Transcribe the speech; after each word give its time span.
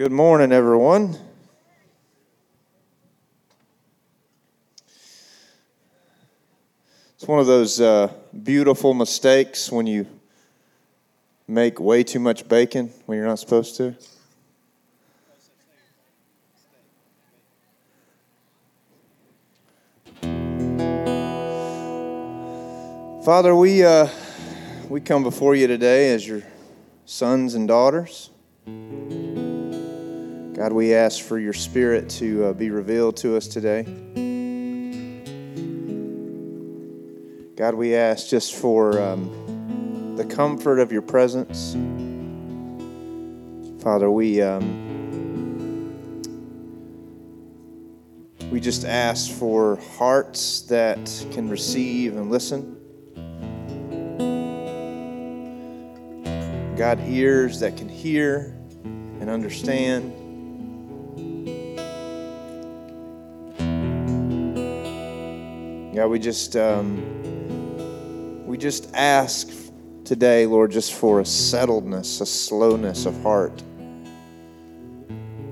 Good 0.00 0.12
morning, 0.12 0.50
everyone. 0.50 1.14
It's 7.16 7.28
one 7.28 7.38
of 7.38 7.46
those 7.46 7.82
uh, 7.82 8.10
beautiful 8.42 8.94
mistakes 8.94 9.70
when 9.70 9.86
you 9.86 10.06
make 11.46 11.78
way 11.78 12.02
too 12.02 12.18
much 12.18 12.48
bacon 12.48 12.90
when 13.04 13.18
you're 13.18 13.26
not 13.26 13.40
supposed 13.40 13.76
to. 13.76 13.94
Father, 23.22 23.54
we, 23.54 23.84
uh, 23.84 24.08
we 24.88 25.02
come 25.02 25.22
before 25.22 25.54
you 25.54 25.66
today 25.66 26.14
as 26.14 26.26
your 26.26 26.42
sons 27.04 27.54
and 27.54 27.68
daughters. 27.68 28.30
God, 30.60 30.74
we 30.74 30.92
ask 30.92 31.24
for 31.24 31.38
your 31.38 31.54
spirit 31.54 32.10
to 32.10 32.44
uh, 32.44 32.52
be 32.52 32.68
revealed 32.68 33.16
to 33.16 33.34
us 33.34 33.48
today. 33.48 33.84
God, 37.56 37.74
we 37.74 37.94
ask 37.94 38.28
just 38.28 38.54
for 38.56 39.00
um, 39.00 40.16
the 40.18 40.24
comfort 40.26 40.78
of 40.78 40.92
your 40.92 41.00
presence. 41.00 41.72
Father, 43.82 44.10
we, 44.10 44.42
um, 44.42 45.94
we 48.50 48.60
just 48.60 48.84
ask 48.84 49.30
for 49.30 49.76
hearts 49.96 50.60
that 50.64 51.26
can 51.32 51.48
receive 51.48 52.18
and 52.18 52.30
listen. 52.30 52.76
God, 56.76 57.00
ears 57.08 57.60
that 57.60 57.78
can 57.78 57.88
hear 57.88 58.54
and 58.84 59.30
understand. 59.30 60.26
God, 65.94 66.06
we 66.06 66.18
just 66.20 66.54
um, 66.54 68.46
we 68.46 68.56
just 68.56 68.94
ask 68.94 69.50
today, 70.04 70.46
Lord, 70.46 70.70
just 70.70 70.94
for 70.94 71.18
a 71.18 71.24
settledness, 71.24 72.20
a 72.20 72.26
slowness 72.26 73.06
of 73.06 73.20
heart. 73.22 73.60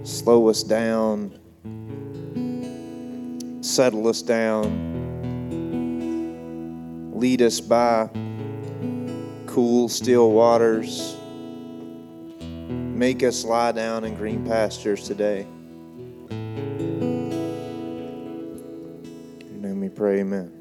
Slow 0.04 0.48
us 0.48 0.62
down, 0.62 1.36
settle 3.62 4.06
us 4.06 4.22
down, 4.22 4.70
lead 7.12 7.42
us 7.42 7.60
by 7.60 8.08
cool, 9.46 9.88
still 9.88 10.30
waters. 10.30 11.16
Make 12.38 13.24
us 13.24 13.44
lie 13.44 13.72
down 13.72 14.04
in 14.04 14.14
green 14.14 14.46
pastures 14.46 15.02
today. 15.02 15.48
Pray, 19.98 20.20
amen. 20.20 20.57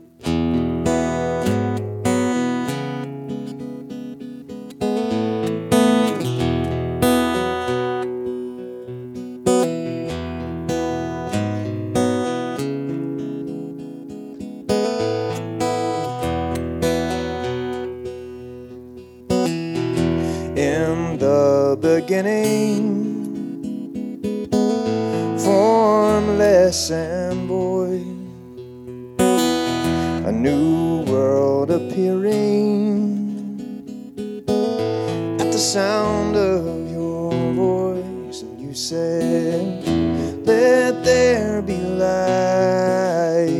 Light 41.97 43.57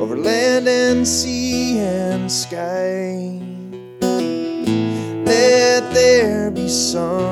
over 0.00 0.16
land 0.16 0.68
and 0.68 1.06
sea 1.06 1.78
and 1.78 2.30
sky. 2.30 3.38
Let 5.24 5.94
there 5.94 6.50
be 6.50 6.68
sunrise 6.68 7.30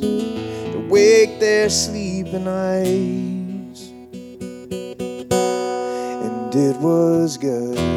to 0.00 0.86
wake 0.88 1.38
their 1.38 1.68
sleeping 1.68 2.48
eyes. 2.48 3.92
And 6.24 6.54
it 6.54 6.76
was 6.78 7.36
good. 7.36 7.89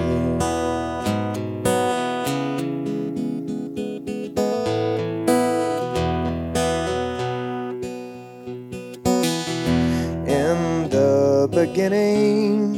Beginning, 11.73 12.75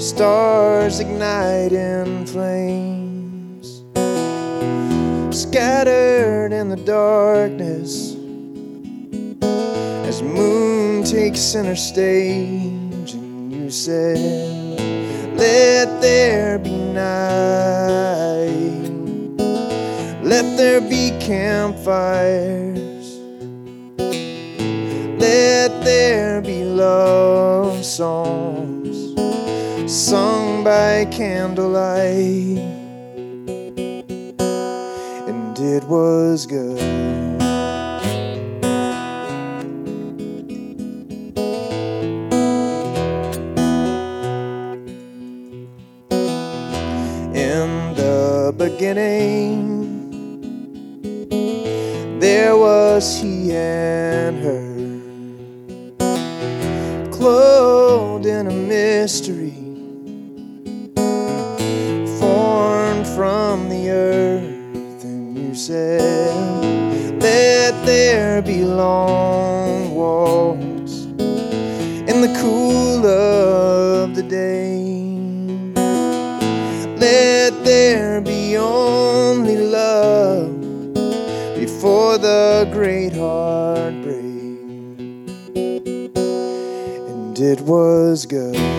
stars 0.00 0.98
ignite 0.98 1.70
in 1.70 2.26
flames, 2.26 3.84
scattered 5.30 6.52
in 6.52 6.68
the 6.68 6.82
darkness 6.84 8.16
as 10.08 10.22
moon 10.22 11.04
takes 11.04 11.38
center 11.38 11.76
stage. 11.76 13.12
And 13.12 13.52
you 13.52 13.70
said, 13.70 14.18
Let 15.38 16.00
there 16.00 16.58
be 16.58 16.76
night, 16.76 17.76
let 20.20 20.56
there 20.56 20.80
be 20.80 21.16
campfires. 21.20 22.86
Let 25.18 25.82
there 25.82 26.40
be 26.42 26.55
love 26.76 27.82
songs 27.82 29.14
sung 29.90 30.62
by 30.62 31.06
candlelight, 31.10 32.58
and 35.26 35.58
it 35.58 35.84
was 35.84 36.44
good. 36.44 36.78
In 47.34 47.94
the 47.94 48.52
beginning, 48.58 49.64
there 52.20 52.54
was 52.54 53.18
he 53.18 53.52
and 53.52 53.95
was 87.66 88.26
good. 88.26 88.75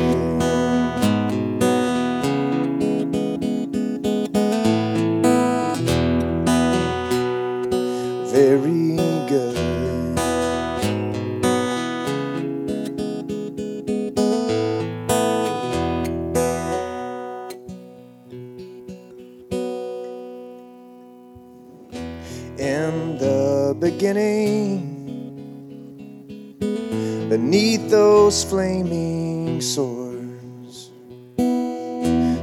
Those 28.28 28.44
flaming 28.44 29.62
swords 29.62 30.92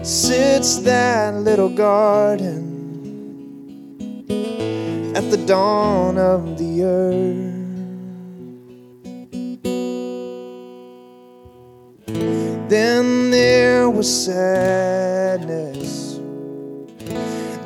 sits 0.03 0.79
that 0.79 1.35
little 1.35 1.69
garden 1.69 2.65
at 5.15 5.31
the 5.31 5.37
dawn 5.47 6.17
of 6.17 6.57
the 6.57 6.85
earth. 6.85 7.53
Then 12.71 13.31
there 13.31 13.91
was 13.91 14.09
sadness. 14.25 16.19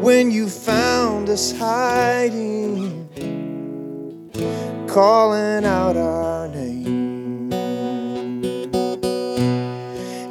When 0.00 0.30
you 0.30 0.48
found 0.48 1.28
us 1.28 1.50
hiding, 1.50 2.97
calling 4.86 5.64
out 5.64 5.96
our 5.96 6.48
name. 6.48 7.52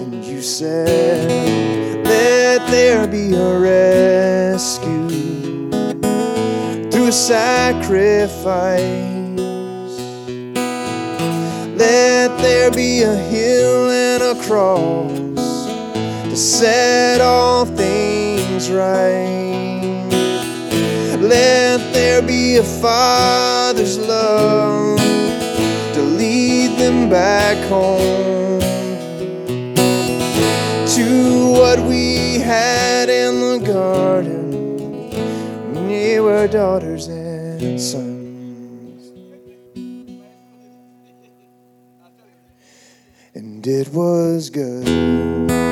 And 0.02 0.26
you 0.26 0.42
said, 0.42 2.06
Let 2.06 2.70
there 2.72 3.08
be 3.08 3.34
a 3.34 3.60
rescue 3.60 5.08
through 6.92 7.12
sacrifice. 7.12 8.78
Let 11.78 12.38
there 12.40 12.72
be 12.72 13.04
a 13.04 13.16
hill 13.16 13.92
and 13.92 14.24
a 14.24 14.36
cross 14.44 15.12
to 16.30 16.36
set 16.36 17.22
all 17.22 17.66
things 17.66 18.70
right. 18.72 19.77
Let 21.28 21.94
there 21.94 22.22
be 22.22 22.56
a 22.56 22.64
father's 22.64 23.98
love 23.98 24.98
to 24.98 26.02
lead 26.02 26.80
them 26.80 27.10
back 27.10 27.58
home 27.68 28.62
to 30.96 31.52
what 31.52 31.80
we 31.80 32.40
had 32.40 33.10
in 33.10 33.42
the 33.42 33.60
garden 33.66 35.12
when 35.74 35.88
we 35.88 36.20
were 36.22 36.48
daughters 36.48 37.08
and 37.08 37.80
sons. 37.80 38.18
and 43.36 43.68
it 43.68 43.90
was 43.90 44.50
good. 44.50 45.67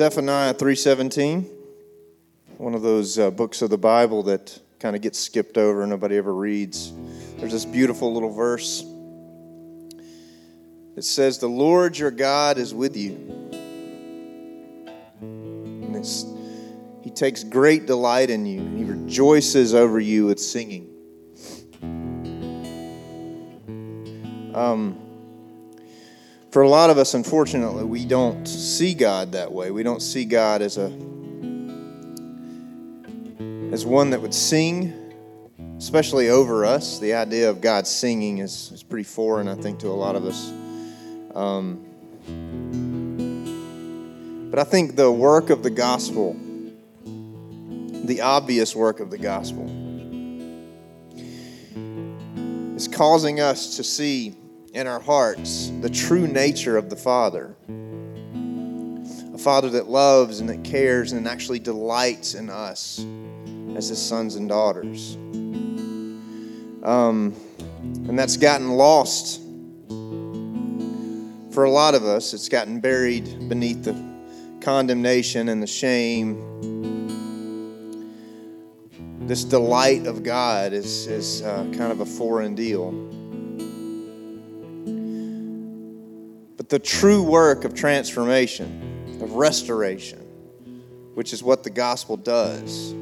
Zephaniah 0.00 0.54
3:17, 0.54 1.44
one 2.56 2.74
of 2.74 2.80
those 2.80 3.18
uh, 3.18 3.30
books 3.30 3.60
of 3.60 3.68
the 3.68 3.76
Bible 3.76 4.22
that 4.22 4.58
kind 4.78 4.96
of 4.96 5.02
gets 5.02 5.18
skipped 5.18 5.58
over 5.58 5.82
and 5.82 5.90
nobody 5.90 6.16
ever 6.16 6.34
reads. 6.34 6.94
There's 7.36 7.52
this 7.52 7.66
beautiful 7.66 8.10
little 8.10 8.32
verse. 8.32 8.82
It 10.96 11.04
says, 11.04 11.36
"The 11.36 11.48
Lord 11.48 11.98
your 11.98 12.10
God 12.10 12.56
is 12.56 12.72
with 12.72 12.96
you." 12.96 13.10
And 15.20 15.94
it's, 15.94 16.24
he 17.02 17.10
takes 17.10 17.44
great 17.44 17.84
delight 17.84 18.30
in 18.30 18.46
you. 18.46 18.60
And 18.60 18.78
he 18.78 18.84
rejoices 18.84 19.74
over 19.74 20.00
you 20.00 20.24
with 20.24 20.40
singing. 20.40 20.88
Um, 24.54 25.09
for 26.50 26.62
a 26.62 26.68
lot 26.68 26.90
of 26.90 26.98
us, 26.98 27.14
unfortunately, 27.14 27.84
we 27.84 28.04
don't 28.04 28.46
see 28.46 28.92
God 28.92 29.32
that 29.32 29.52
way. 29.52 29.70
We 29.70 29.82
don't 29.82 30.00
see 30.00 30.24
God 30.24 30.62
as 30.62 30.78
a 30.78 30.86
as 33.72 33.86
one 33.86 34.10
that 34.10 34.20
would 34.20 34.34
sing, 34.34 34.92
especially 35.78 36.28
over 36.28 36.64
us. 36.64 36.98
The 36.98 37.14
idea 37.14 37.48
of 37.48 37.60
God 37.60 37.86
singing 37.86 38.38
is, 38.38 38.72
is 38.72 38.82
pretty 38.82 39.04
foreign, 39.04 39.46
I 39.46 39.54
think, 39.54 39.78
to 39.80 39.88
a 39.88 39.94
lot 39.94 40.16
of 40.16 40.24
us. 40.24 40.50
Um, 41.36 41.86
but 44.50 44.58
I 44.58 44.64
think 44.64 44.96
the 44.96 45.12
work 45.12 45.50
of 45.50 45.62
the 45.62 45.70
gospel, 45.70 46.36
the 47.04 48.22
obvious 48.22 48.74
work 48.74 48.98
of 48.98 49.10
the 49.12 49.18
gospel, 49.18 49.66
is 52.74 52.88
causing 52.88 53.38
us 53.38 53.76
to 53.76 53.84
see 53.84 54.34
in 54.72 54.86
our 54.86 55.00
hearts 55.00 55.72
the 55.80 55.90
true 55.90 56.26
nature 56.26 56.76
of 56.76 56.90
the 56.90 56.96
Father. 56.96 57.56
A 59.34 59.38
Father 59.38 59.70
that 59.70 59.88
loves 59.88 60.40
and 60.40 60.48
that 60.48 60.62
cares 60.64 61.12
and 61.12 61.26
actually 61.26 61.58
delights 61.58 62.34
in 62.34 62.50
us 62.50 63.04
as 63.76 63.88
His 63.88 64.00
sons 64.00 64.36
and 64.36 64.48
daughters. 64.48 65.16
Um, 66.82 67.34
and 67.82 68.18
that's 68.18 68.36
gotten 68.36 68.70
lost 68.70 69.40
for 71.52 71.64
a 71.64 71.70
lot 71.70 71.94
of 71.94 72.04
us. 72.04 72.32
It's 72.32 72.48
gotten 72.48 72.80
buried 72.80 73.48
beneath 73.48 73.82
the 73.84 73.92
condemnation 74.60 75.48
and 75.48 75.62
the 75.62 75.66
shame. 75.66 76.46
This 79.26 79.44
delight 79.44 80.06
of 80.06 80.22
God 80.22 80.72
is, 80.72 81.06
is 81.06 81.42
uh, 81.42 81.64
kind 81.76 81.92
of 81.92 82.00
a 82.00 82.06
foreign 82.06 82.54
deal. 82.54 83.09
The 86.70 86.78
true 86.78 87.20
work 87.20 87.64
of 87.64 87.74
transformation, 87.74 89.18
of 89.20 89.32
restoration, 89.32 90.20
which 91.14 91.32
is 91.32 91.42
what 91.42 91.64
the 91.64 91.70
gospel 91.70 92.16
does, 92.16 92.92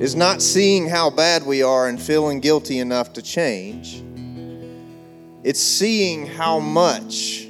is 0.00 0.14
not 0.14 0.40
seeing 0.40 0.88
how 0.88 1.10
bad 1.10 1.44
we 1.44 1.64
are 1.64 1.88
and 1.88 2.00
feeling 2.00 2.38
guilty 2.38 2.78
enough 2.78 3.12
to 3.12 3.22
change. 3.22 4.04
It's 5.42 5.60
seeing 5.60 6.26
how 6.26 6.60
much 6.60 7.48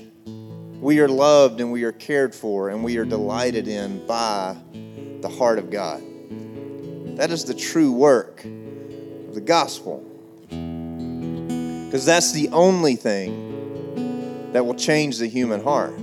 we 0.80 1.00
are 1.00 1.08
loved 1.08 1.60
and 1.60 1.70
we 1.70 1.84
are 1.84 1.92
cared 1.92 2.34
for 2.34 2.70
and 2.70 2.82
we 2.82 2.96
are 2.96 3.04
delighted 3.04 3.68
in 3.68 4.06
by 4.06 4.56
the 5.20 5.28
heart 5.28 5.58
of 5.58 5.70
God. 5.70 6.02
That 7.18 7.30
is 7.30 7.44
the 7.44 7.52
true 7.52 7.92
work 7.92 8.42
of 8.42 9.34
the 9.34 9.42
gospel. 9.44 9.98
Because 10.48 12.06
that's 12.06 12.32
the 12.32 12.48
only 12.52 12.96
thing 12.96 13.49
that 14.52 14.66
will 14.66 14.74
change 14.74 15.18
the 15.18 15.26
human 15.26 15.62
heart. 15.62 15.96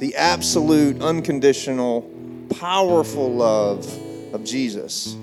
The 0.00 0.14
absolute, 0.16 1.00
unconditional, 1.00 2.02
powerful 2.58 3.32
love 3.32 3.86
of 4.34 4.44
Jesus, 4.44 5.16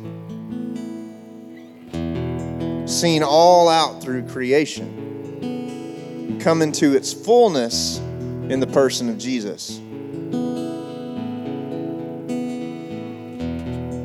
seen 2.86 3.24
all 3.24 3.70
out 3.70 4.02
through 4.02 4.28
creation, 4.28 6.40
come 6.42 6.62
into 6.62 6.96
its 6.96 7.14
fullness 7.14 8.00
in 8.00 8.60
the 8.60 8.68
person 8.68 9.10
of 9.10 9.18
Jesus. 9.18 9.80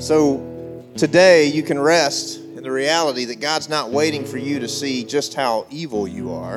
So 0.05 0.85
today 0.97 1.47
you 1.47 1.63
can 1.63 1.79
rest 1.79 2.41
the 2.67 2.73
reality 2.73 3.27
that 3.27 3.39
God's 3.39 3.69
not 3.69 3.93
waiting 3.93 4.25
for 4.25 4.39
you 4.39 4.59
to 4.59 4.67
see 4.67 5.05
just 5.05 5.35
how 5.35 5.69
evil 5.71 6.09
you 6.09 6.33
are 6.33 6.57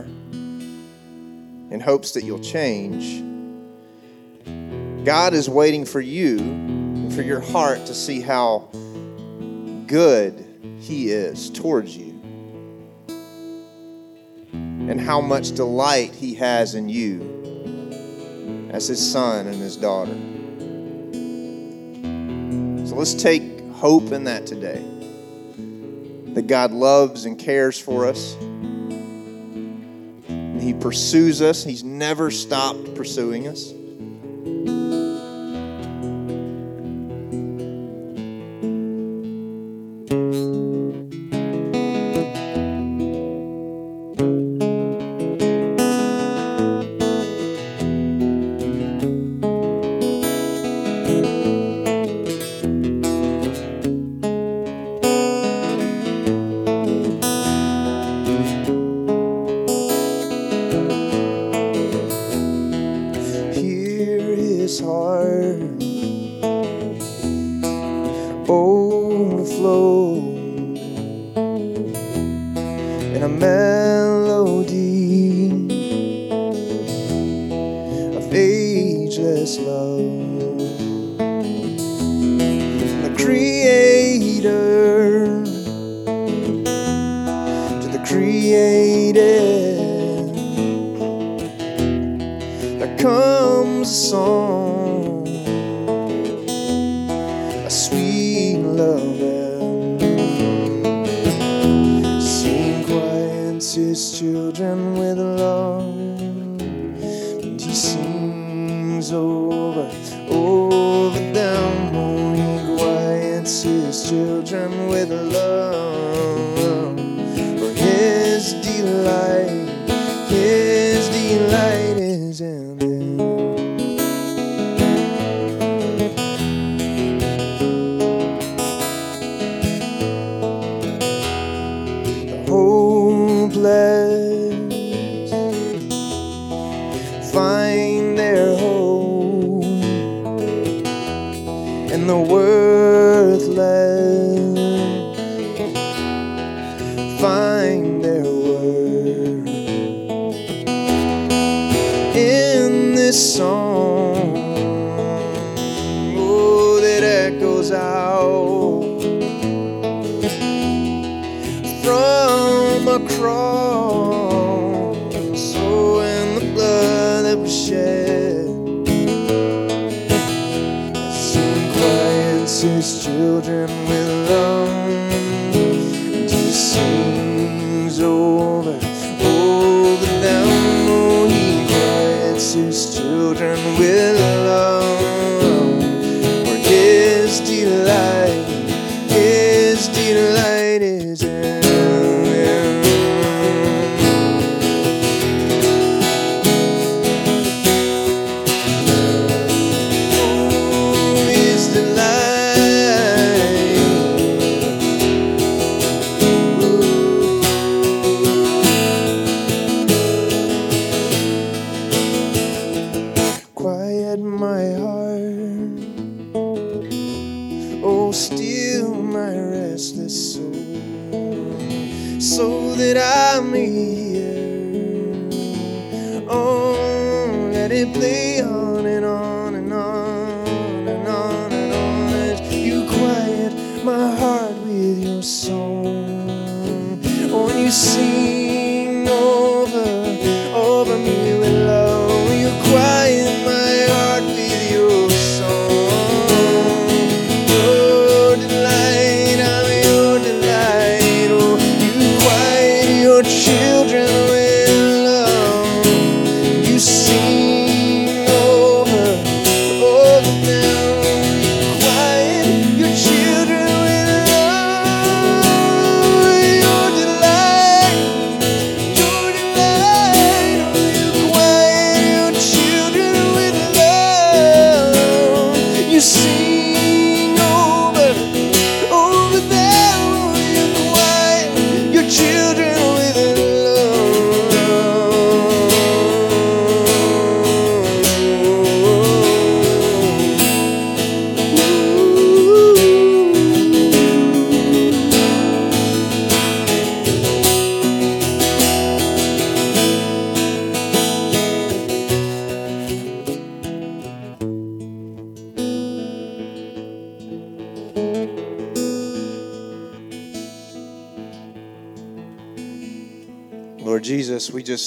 in 1.69 1.79
hopes 1.79 2.13
that 2.13 2.23
you'll 2.23 2.39
change. 2.39 3.21
God 5.05 5.35
is 5.35 5.47
waiting 5.47 5.85
for 5.85 6.01
you 6.01 6.39
and 6.39 7.13
for 7.13 7.21
your 7.21 7.39
heart 7.39 7.85
to 7.85 7.93
see 7.93 8.21
how 8.21 8.69
good 9.85 10.43
He 10.79 11.11
is 11.11 11.51
towards 11.51 11.95
you 11.95 12.19
and 14.63 14.99
how 14.99 15.21
much 15.21 15.51
delight 15.51 16.15
He 16.15 16.33
has 16.33 16.73
in 16.73 16.89
you 16.89 18.71
as 18.73 18.87
His 18.87 19.11
son 19.11 19.45
and 19.45 19.57
His 19.57 19.77
daughter. 19.77 20.17
So 22.87 22.95
let's 22.95 23.13
take 23.13 23.43
hope 23.73 24.11
in 24.11 24.23
that 24.23 24.47
today 24.47 24.98
that 26.35 26.47
God 26.47 26.71
loves 26.71 27.25
and 27.25 27.37
cares 27.37 27.79
for 27.79 28.05
us. 28.05 28.35
And 30.27 30.61
he 30.61 30.73
pursues 30.73 31.41
us, 31.41 31.63
He's 31.63 31.83
never 31.83 32.31
stopped 32.31 32.95
pursuing 32.95 33.47
us. 33.47 33.73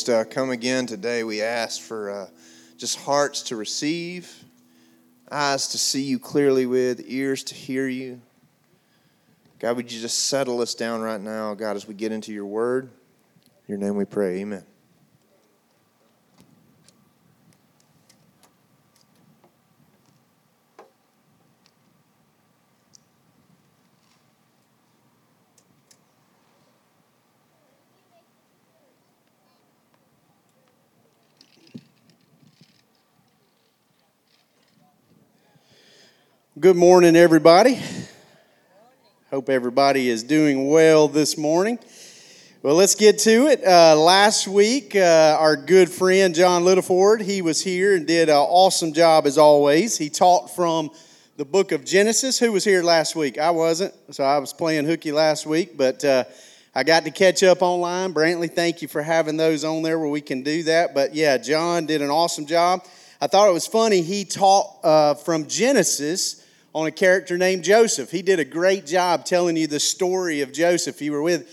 just 0.03 0.11
uh, 0.11 0.25
come 0.25 0.51
again 0.51 0.85
today, 0.85 1.23
we 1.23 1.43
ask 1.43 1.81
for 1.81 2.11
uh, 2.11 2.27
just 2.77 2.99
hearts 2.99 3.41
to 3.43 3.55
receive, 3.55 4.43
eyes 5.31 5.69
to 5.69 5.79
see 5.79 6.03
you 6.03 6.19
clearly 6.19 6.67
with, 6.67 7.05
ears 7.07 7.45
to 7.45 7.55
hear 7.55 7.87
you. 7.87 8.21
God, 9.61 9.77
would 9.77 9.93
you 9.93 10.01
just 10.01 10.27
settle 10.27 10.61
us 10.61 10.75
down 10.75 11.03
right 11.03 11.21
now, 11.21 11.55
God, 11.55 11.77
as 11.77 11.87
we 11.87 11.95
get 11.95 12.11
into 12.11 12.33
your 12.33 12.47
word? 12.47 12.91
In 13.69 13.69
your 13.69 13.79
name 13.79 13.95
we 13.95 14.05
pray. 14.05 14.41
Amen. 14.41 14.65
Good 36.63 36.77
morning, 36.77 37.17
everybody. 37.17 37.81
Hope 39.33 39.49
everybody 39.49 40.09
is 40.09 40.23
doing 40.23 40.69
well 40.69 41.09
this 41.09 41.37
morning. 41.37 41.77
Well, 42.63 42.77
let's 42.77 42.95
get 42.95 43.19
to 43.19 43.49
it. 43.49 43.65
Uh, 43.65 43.97
last 43.97 44.47
week, 44.47 44.95
uh, 44.95 45.37
our 45.41 45.57
good 45.57 45.91
friend 45.91 46.33
John 46.33 46.63
Littleford, 46.63 47.21
he 47.21 47.43
was 47.43 47.61
here 47.61 47.97
and 47.97 48.07
did 48.07 48.29
an 48.29 48.37
awesome 48.37 48.93
job 48.93 49.27
as 49.27 49.39
always. 49.39 49.99
He 49.99 50.09
taught 50.09 50.55
from 50.55 50.93
the 51.37 51.45
book 51.45 51.73
of 51.73 51.85
Genesis. 51.85 52.39
Who 52.39 52.53
was 52.53 52.63
here 52.63 52.85
last 52.85 53.17
week? 53.17 53.39
I 53.39 53.51
wasn't, 53.51 53.93
so 54.13 54.23
I 54.23 54.39
was 54.39 54.53
playing 54.53 54.85
hooky 54.85 55.11
last 55.11 55.47
week, 55.47 55.77
but 55.77 56.05
uh, 56.05 56.23
I 56.77 56.85
got 56.85 57.05
to 57.07 57.11
catch 57.11 57.43
up 57.43 57.61
online. 57.61 58.15
Brantley, 58.15 58.49
thank 58.49 58.83
you 58.83 58.87
for 58.87 59.03
having 59.03 59.37
those 59.37 59.65
on 59.65 59.83
there 59.83 59.99
where 59.99 60.07
we 60.07 60.21
can 60.21 60.45
do 60.45 60.63
that. 60.63 60.95
But 60.95 61.13
yeah, 61.13 61.39
John 61.39 61.87
did 61.87 62.03
an 62.03 62.11
awesome 62.11 62.47
job. 62.47 62.87
I 63.21 63.27
thought 63.27 63.49
it 63.49 63.53
was 63.53 63.67
funny. 63.67 64.01
He 64.01 64.25
taught 64.25 64.79
uh, 64.85 65.15
from 65.15 65.49
Genesis 65.49 66.42
on 66.75 66.87
a 66.87 66.91
character 66.91 67.37
named 67.37 67.65
Joseph. 67.65 68.11
He 68.11 68.23
did 68.23 68.41
a 68.41 68.45
great 68.45 68.87
job 68.87 69.25
telling 69.25 69.57
you 69.57 69.67
the 69.67 69.81
story 69.81 70.41
of 70.41 70.53
Joseph. 70.53 71.03
You 71.03 71.13
were 71.13 71.23
with, 71.23 71.49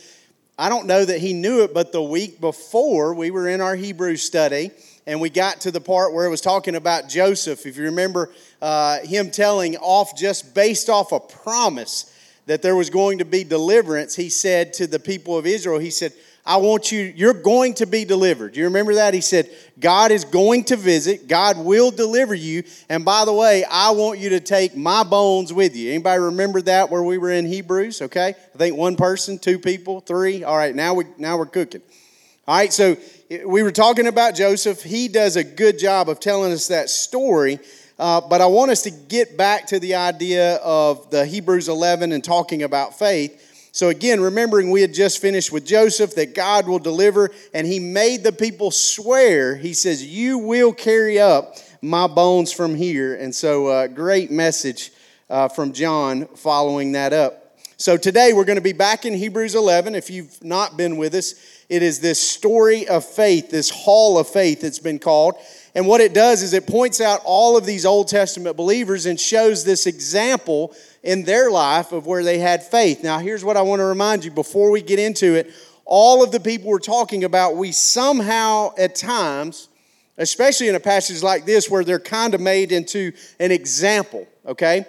I 0.58 0.70
don't 0.70 0.88
know 0.88 1.04
that 1.04 1.20
he 1.20 1.34
knew 1.34 1.64
it, 1.64 1.74
but 1.74 1.92
the 1.92 2.02
week 2.02 2.40
before 2.40 3.14
we 3.14 3.32
were 3.32 3.48
in 3.48 3.62
our 3.62 3.76
Hebrew 3.76 4.16
study 4.16 4.72
and 5.06 5.20
we 5.20 5.30
got 5.30 5.62
to 5.62 5.72
the 5.72 5.82
part 5.82 6.14
where 6.14 6.26
it 6.26 6.30
was 6.30 6.42
talking 6.42 6.76
about 6.76 7.10
Joseph. 7.10 7.66
If 7.66 7.78
you 7.78 7.86
remember 7.86 8.32
uh, 8.62 9.00
him 9.00 9.32
telling 9.32 9.76
off 9.78 10.16
just 10.16 10.54
based 10.54 10.90
off 10.90 11.12
a 11.12 11.20
promise 11.20 12.16
that 12.46 12.62
there 12.62 12.76
was 12.76 12.90
going 12.90 13.18
to 13.18 13.26
be 13.26 13.44
deliverance, 13.44 14.16
he 14.16 14.30
said 14.30 14.74
to 14.74 14.88
the 14.88 15.00
people 15.00 15.38
of 15.38 15.46
Israel, 15.46 15.80
he 15.80 15.92
said, 15.92 16.14
I 16.50 16.58
want 16.58 16.92
you, 16.92 17.14
you're 17.16 17.36
going 17.36 17.76
to 17.76 17.86
be 17.86 18.06
delivered. 18.06 18.54
Do 18.54 18.60
you 18.60 18.66
remember 18.66 18.96
that? 18.96 19.14
He 19.14 19.22
said, 19.22 19.52
God 19.80 20.10
is 20.10 20.26
going 20.26 20.64
to 20.66 20.78
visit, 20.78 21.28
God 21.28 21.60
will 21.60 21.92
deliver 21.92 22.34
you. 22.34 22.64
And 22.90 23.06
by 23.06 23.24
the 23.26 23.34
way, 23.34 23.64
I 23.66 23.92
want 23.92 24.18
you 24.18 24.30
to 24.30 24.40
take 24.40 24.76
my 24.76 25.04
bones 25.04 25.54
with 25.54 25.76
you. 25.76 25.92
Anybody 25.92 26.20
remember 26.20 26.60
that 26.64 26.90
where 26.90 27.04
we 27.04 27.20
were 27.20 27.30
in 27.30 27.46
Hebrews? 27.46 28.02
Okay. 28.02 28.30
I 28.30 28.58
think 28.58 28.76
one 28.76 28.96
person, 28.96 29.38
two 29.38 29.60
people, 29.60 30.02
three. 30.02 30.44
All 30.44 30.58
right, 30.58 30.74
now 30.74 30.96
we 30.96 31.04
now 31.20 31.38
we're 31.38 31.46
cooking. 31.46 31.84
All 32.48 32.58
right, 32.58 32.74
so 32.74 32.98
we 33.46 33.62
were 33.62 33.72
talking 33.72 34.08
about 34.08 34.34
Joseph. 34.34 34.82
He 34.82 35.08
does 35.08 35.36
a 35.36 35.44
good 35.44 35.78
job 35.78 36.10
of 36.10 36.20
telling 36.20 36.52
us 36.52 36.70
that 36.70 36.90
story. 36.90 37.60
Uh, 38.00 38.22
but 38.22 38.42
I 38.42 38.48
want 38.48 38.72
us 38.72 38.82
to 38.84 38.92
get 38.92 39.38
back 39.38 39.68
to 39.68 39.80
the 39.80 39.96
idea 39.96 40.56
of 40.56 41.12
the 41.12 41.28
Hebrews 41.28 41.70
11 41.70 42.12
and 42.12 42.24
talking 42.24 42.64
about 42.64 42.98
faith. 42.98 43.49
So, 43.72 43.90
again, 43.90 44.20
remembering 44.20 44.72
we 44.72 44.82
had 44.82 44.94
just 44.94 45.20
finished 45.20 45.52
with 45.52 45.66
Joseph 45.66 46.16
that 46.16 46.34
God 46.34 46.68
will 46.68 46.80
deliver, 46.80 47.30
and 47.54 47.68
he 47.68 47.80
made 47.80 48.24
the 48.24 48.32
people 48.32 48.72
swear, 48.72 49.56
he 49.56 49.74
says, 49.74 50.04
You 50.04 50.40
will 50.40 50.74
carry 50.74 51.20
up 51.20 51.56
my 51.82 52.08
bones 52.08 52.52
from 52.52 52.74
here. 52.74 53.16
And 53.16 53.34
so, 53.34 53.68
uh, 53.68 53.88
great 53.88 54.32
message 54.32 54.92
uh, 55.30 55.50
from 55.50 55.74
John 55.74 56.26
following 56.36 56.94
that 56.94 57.14
up. 57.14 57.60
So, 57.78 57.96
today 57.96 58.34
we're 58.34 58.46
going 58.46 58.58
to 58.58 58.62
be 58.62 58.74
back 58.74 59.06
in 59.06 59.14
Hebrews 59.14 59.54
11. 59.54 59.94
If 59.94 60.10
you've 60.10 60.44
not 60.44 60.76
been 60.76 60.98
with 60.98 61.14
us, 61.14 61.36
it 61.70 61.84
is 61.84 62.00
this 62.00 62.20
story 62.20 62.88
of 62.88 63.06
faith, 63.06 63.52
this 63.52 63.70
hall 63.70 64.18
of 64.18 64.28
faith, 64.28 64.64
it's 64.64 64.80
been 64.80 64.98
called. 64.98 65.36
And 65.76 65.86
what 65.86 66.02
it 66.02 66.16
does 66.16 66.42
is 66.42 66.54
it 66.54 66.66
points 66.66 67.00
out 67.00 67.22
all 67.24 67.56
of 67.56 67.66
these 67.66 67.86
Old 67.86 68.08
Testament 68.08 68.58
believers 68.58 69.06
and 69.06 69.20
shows 69.20 69.64
this 69.64 69.86
example 69.86 70.74
in 71.04 71.24
their 71.24 71.50
life 71.50 71.92
of 71.92 72.06
where 72.06 72.24
they 72.24 72.40
had 72.40 72.64
faith. 72.64 73.04
Now, 73.04 73.20
here's 73.20 73.44
what 73.44 73.58
I 73.58 73.62
want 73.62 73.80
to 73.80 73.86
remind 73.86 74.26
you 74.26 74.32
before 74.32 74.72
we 74.72 74.82
get 74.82 75.00
into 75.00 75.36
it. 75.36 75.52
All 75.86 76.24
of 76.24 76.32
the 76.32 76.40
people 76.40 76.70
we're 76.70 76.80
talking 76.80 77.24
about, 77.24 77.56
we 77.56 77.72
somehow 77.72 78.74
at 78.78 78.96
times, 78.96 79.70
especially 80.18 80.68
in 80.68 80.76
a 80.76 80.80
passage 80.80 81.24
like 81.24 81.46
this 81.46 81.70
where 81.70 81.84
they're 81.84 82.00
kind 82.00 82.34
of 82.34 82.42
made 82.42 82.72
into 82.72 83.12
an 83.40 83.52
example, 83.52 84.28
okay? 84.46 84.86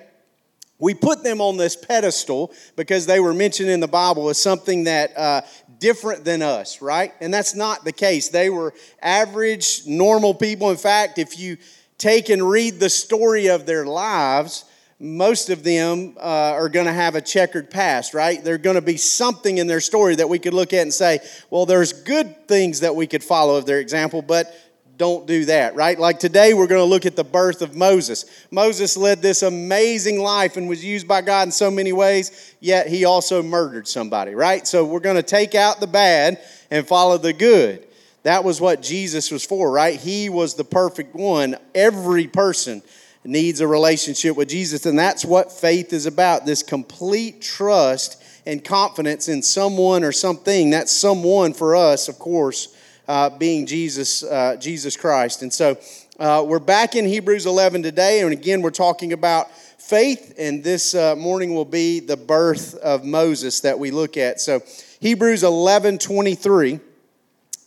We 0.78 0.94
put 0.94 1.22
them 1.22 1.40
on 1.40 1.58
this 1.58 1.76
pedestal 1.76 2.52
because 2.74 3.06
they 3.06 3.20
were 3.20 3.34
mentioned 3.34 3.70
in 3.70 3.80
the 3.80 3.88
Bible 3.88 4.30
as 4.30 4.38
something 4.38 4.84
that 4.84 5.16
uh, 5.16 5.42
different 5.78 6.24
than 6.24 6.42
us, 6.42 6.80
right? 6.80 7.12
And 7.20 7.32
that's 7.32 7.54
not 7.54 7.84
the 7.84 7.92
case. 7.92 8.28
They 8.28 8.50
were 8.50 8.74
average, 9.02 9.86
normal 9.86 10.34
people. 10.34 10.70
In 10.70 10.76
fact, 10.76 11.18
if 11.18 11.38
you 11.38 11.58
take 11.98 12.30
and 12.30 12.48
read 12.48 12.80
the 12.80 12.90
story 12.90 13.48
of 13.48 13.66
their 13.66 13.84
lives, 13.84 14.64
most 15.02 15.48
of 15.48 15.64
them 15.64 16.14
uh, 16.18 16.52
are 16.52 16.68
going 16.68 16.84
to 16.84 16.92
have 16.92 17.14
a 17.14 17.22
checkered 17.22 17.70
past, 17.70 18.12
right? 18.12 18.44
There's 18.44 18.58
going 18.58 18.76
to 18.76 18.82
be 18.82 18.98
something 18.98 19.56
in 19.56 19.66
their 19.66 19.80
story 19.80 20.14
that 20.16 20.28
we 20.28 20.38
could 20.38 20.52
look 20.52 20.74
at 20.74 20.82
and 20.82 20.92
say, 20.92 21.20
well, 21.48 21.64
there's 21.64 21.94
good 21.94 22.46
things 22.46 22.80
that 22.80 22.94
we 22.94 23.06
could 23.06 23.24
follow 23.24 23.56
of 23.56 23.64
their 23.64 23.80
example, 23.80 24.20
but 24.20 24.54
don't 24.98 25.26
do 25.26 25.46
that, 25.46 25.74
right? 25.74 25.98
Like 25.98 26.18
today, 26.18 26.52
we're 26.52 26.66
going 26.66 26.82
to 26.82 26.84
look 26.84 27.06
at 27.06 27.16
the 27.16 27.24
birth 27.24 27.62
of 27.62 27.74
Moses. 27.74 28.26
Moses 28.50 28.98
led 28.98 29.22
this 29.22 29.42
amazing 29.42 30.20
life 30.20 30.58
and 30.58 30.68
was 30.68 30.84
used 30.84 31.08
by 31.08 31.22
God 31.22 31.48
in 31.48 31.52
so 31.52 31.70
many 31.70 31.94
ways, 31.94 32.54
yet 32.60 32.86
he 32.86 33.06
also 33.06 33.42
murdered 33.42 33.88
somebody, 33.88 34.34
right? 34.34 34.66
So 34.66 34.84
we're 34.84 35.00
going 35.00 35.16
to 35.16 35.22
take 35.22 35.54
out 35.54 35.80
the 35.80 35.86
bad 35.86 36.42
and 36.70 36.86
follow 36.86 37.16
the 37.16 37.32
good. 37.32 37.86
That 38.24 38.44
was 38.44 38.60
what 38.60 38.82
Jesus 38.82 39.30
was 39.30 39.46
for, 39.46 39.70
right? 39.70 39.98
He 39.98 40.28
was 40.28 40.54
the 40.54 40.64
perfect 40.64 41.14
one. 41.14 41.56
Every 41.74 42.26
person 42.26 42.82
needs 43.24 43.60
a 43.60 43.66
relationship 43.66 44.36
with 44.36 44.48
Jesus. 44.48 44.86
And 44.86 44.98
that's 44.98 45.24
what 45.24 45.52
faith 45.52 45.92
is 45.92 46.06
about 46.06 46.46
this 46.46 46.62
complete 46.62 47.42
trust 47.42 48.22
and 48.46 48.64
confidence 48.64 49.28
in 49.28 49.42
someone 49.42 50.04
or 50.04 50.12
something. 50.12 50.70
That's 50.70 50.92
someone 50.92 51.52
for 51.52 51.76
us, 51.76 52.08
of 52.08 52.18
course, 52.18 52.74
uh, 53.06 53.30
being 53.30 53.66
Jesus, 53.66 54.22
uh, 54.22 54.56
Jesus 54.56 54.96
Christ. 54.96 55.42
And 55.42 55.52
so 55.52 55.78
uh, 56.18 56.44
we're 56.46 56.58
back 56.58 56.94
in 56.94 57.04
Hebrews 57.04 57.46
11 57.46 57.82
today. 57.82 58.20
And 58.22 58.32
again, 58.32 58.62
we're 58.62 58.70
talking 58.70 59.12
about 59.12 59.50
faith. 59.50 60.34
And 60.38 60.64
this 60.64 60.94
uh, 60.94 61.14
morning 61.16 61.54
will 61.54 61.64
be 61.64 62.00
the 62.00 62.16
birth 62.16 62.74
of 62.76 63.04
Moses 63.04 63.60
that 63.60 63.78
we 63.78 63.90
look 63.90 64.16
at. 64.16 64.40
So 64.40 64.62
Hebrews 65.00 65.42
11 65.44 65.98
23 65.98 66.80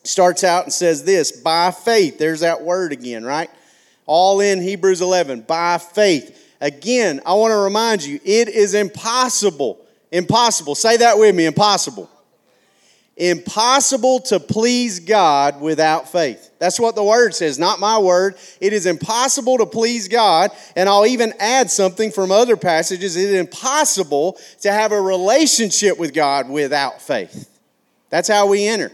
starts 0.03 0.43
out 0.43 0.63
and 0.63 0.73
says 0.73 1.03
this 1.03 1.31
by 1.31 1.71
faith. 1.71 2.17
There's 2.17 2.41
that 2.41 2.61
word 2.61 2.91
again, 2.91 3.23
right? 3.23 3.49
All 4.05 4.39
in 4.39 4.61
Hebrews 4.61 5.01
11 5.01 5.41
by 5.41 5.77
faith. 5.77 6.39
Again, 6.61 7.21
I 7.25 7.33
want 7.33 7.51
to 7.51 7.57
remind 7.57 8.03
you, 8.03 8.19
it 8.23 8.47
is 8.49 8.73
impossible, 8.73 9.79
impossible, 10.11 10.75
say 10.75 10.97
that 10.97 11.17
with 11.17 11.35
me, 11.35 11.45
impossible. 11.45 12.09
Impossible 13.15 14.21
to 14.21 14.39
please 14.39 14.99
God 14.99 15.61
without 15.61 16.11
faith. 16.11 16.49
That's 16.57 16.79
what 16.79 16.95
the 16.95 17.03
word 17.03 17.35
says, 17.35 17.59
not 17.59 17.79
my 17.79 17.99
word. 17.99 18.35
It 18.59 18.73
is 18.73 18.87
impossible 18.87 19.59
to 19.59 19.67
please 19.67 20.07
God. 20.07 20.49
And 20.75 20.89
I'll 20.89 21.05
even 21.05 21.31
add 21.37 21.69
something 21.69 22.11
from 22.11 22.31
other 22.31 22.57
passages. 22.57 23.15
It 23.15 23.29
is 23.29 23.39
impossible 23.39 24.39
to 24.61 24.71
have 24.71 24.91
a 24.91 24.99
relationship 24.99 25.99
with 25.99 26.13
God 26.13 26.49
without 26.49 27.01
faith. 27.01 27.49
That's 28.09 28.27
how 28.27 28.47
we 28.47 28.65
enter. 28.65 28.91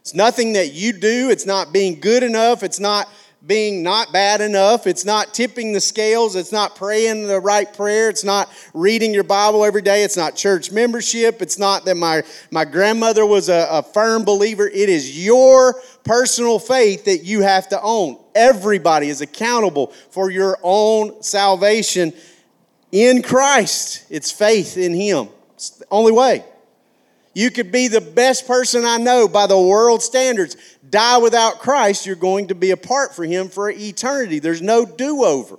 It's 0.00 0.14
nothing 0.14 0.54
that 0.54 0.72
you 0.72 0.92
do, 0.92 1.30
it's 1.30 1.46
not 1.46 1.72
being 1.72 2.00
good 2.00 2.22
enough, 2.22 2.62
it's 2.62 2.80
not 2.80 3.08
being 3.46 3.82
not 3.82 4.12
bad 4.12 4.40
enough. 4.40 4.86
It's 4.86 5.04
not 5.04 5.32
tipping 5.32 5.72
the 5.72 5.80
scales. 5.80 6.36
It's 6.36 6.52
not 6.52 6.76
praying 6.76 7.26
the 7.26 7.40
right 7.40 7.72
prayer. 7.72 8.10
It's 8.10 8.24
not 8.24 8.50
reading 8.74 9.14
your 9.14 9.24
Bible 9.24 9.64
every 9.64 9.82
day. 9.82 10.04
It's 10.04 10.16
not 10.16 10.36
church 10.36 10.70
membership. 10.70 11.40
It's 11.40 11.58
not 11.58 11.84
that 11.86 11.96
my, 11.96 12.22
my 12.50 12.64
grandmother 12.64 13.24
was 13.24 13.48
a, 13.48 13.66
a 13.70 13.82
firm 13.82 14.24
believer. 14.24 14.68
It 14.68 14.88
is 14.88 15.24
your 15.24 15.80
personal 16.04 16.58
faith 16.58 17.06
that 17.06 17.24
you 17.24 17.40
have 17.40 17.68
to 17.70 17.80
own. 17.80 18.18
Everybody 18.34 19.08
is 19.08 19.22
accountable 19.22 19.88
for 20.10 20.30
your 20.30 20.58
own 20.62 21.22
salvation 21.22 22.12
in 22.92 23.22
Christ. 23.22 24.04
It's 24.10 24.30
faith 24.30 24.76
in 24.76 24.92
Him. 24.92 25.28
It's 25.54 25.70
the 25.70 25.86
only 25.90 26.12
way. 26.12 26.44
You 27.32 27.50
could 27.50 27.70
be 27.70 27.88
the 27.88 28.00
best 28.00 28.46
person 28.46 28.84
I 28.84 28.96
know 28.96 29.28
by 29.28 29.46
the 29.46 29.60
world 29.60 30.02
standards. 30.02 30.56
Die 30.88 31.18
without 31.18 31.60
Christ, 31.60 32.04
you're 32.04 32.16
going 32.16 32.48
to 32.48 32.54
be 32.54 32.72
apart 32.72 33.14
from 33.14 33.26
Him 33.26 33.48
for 33.48 33.70
eternity. 33.70 34.40
There's 34.40 34.62
no 34.62 34.84
do 34.84 35.24
over, 35.24 35.58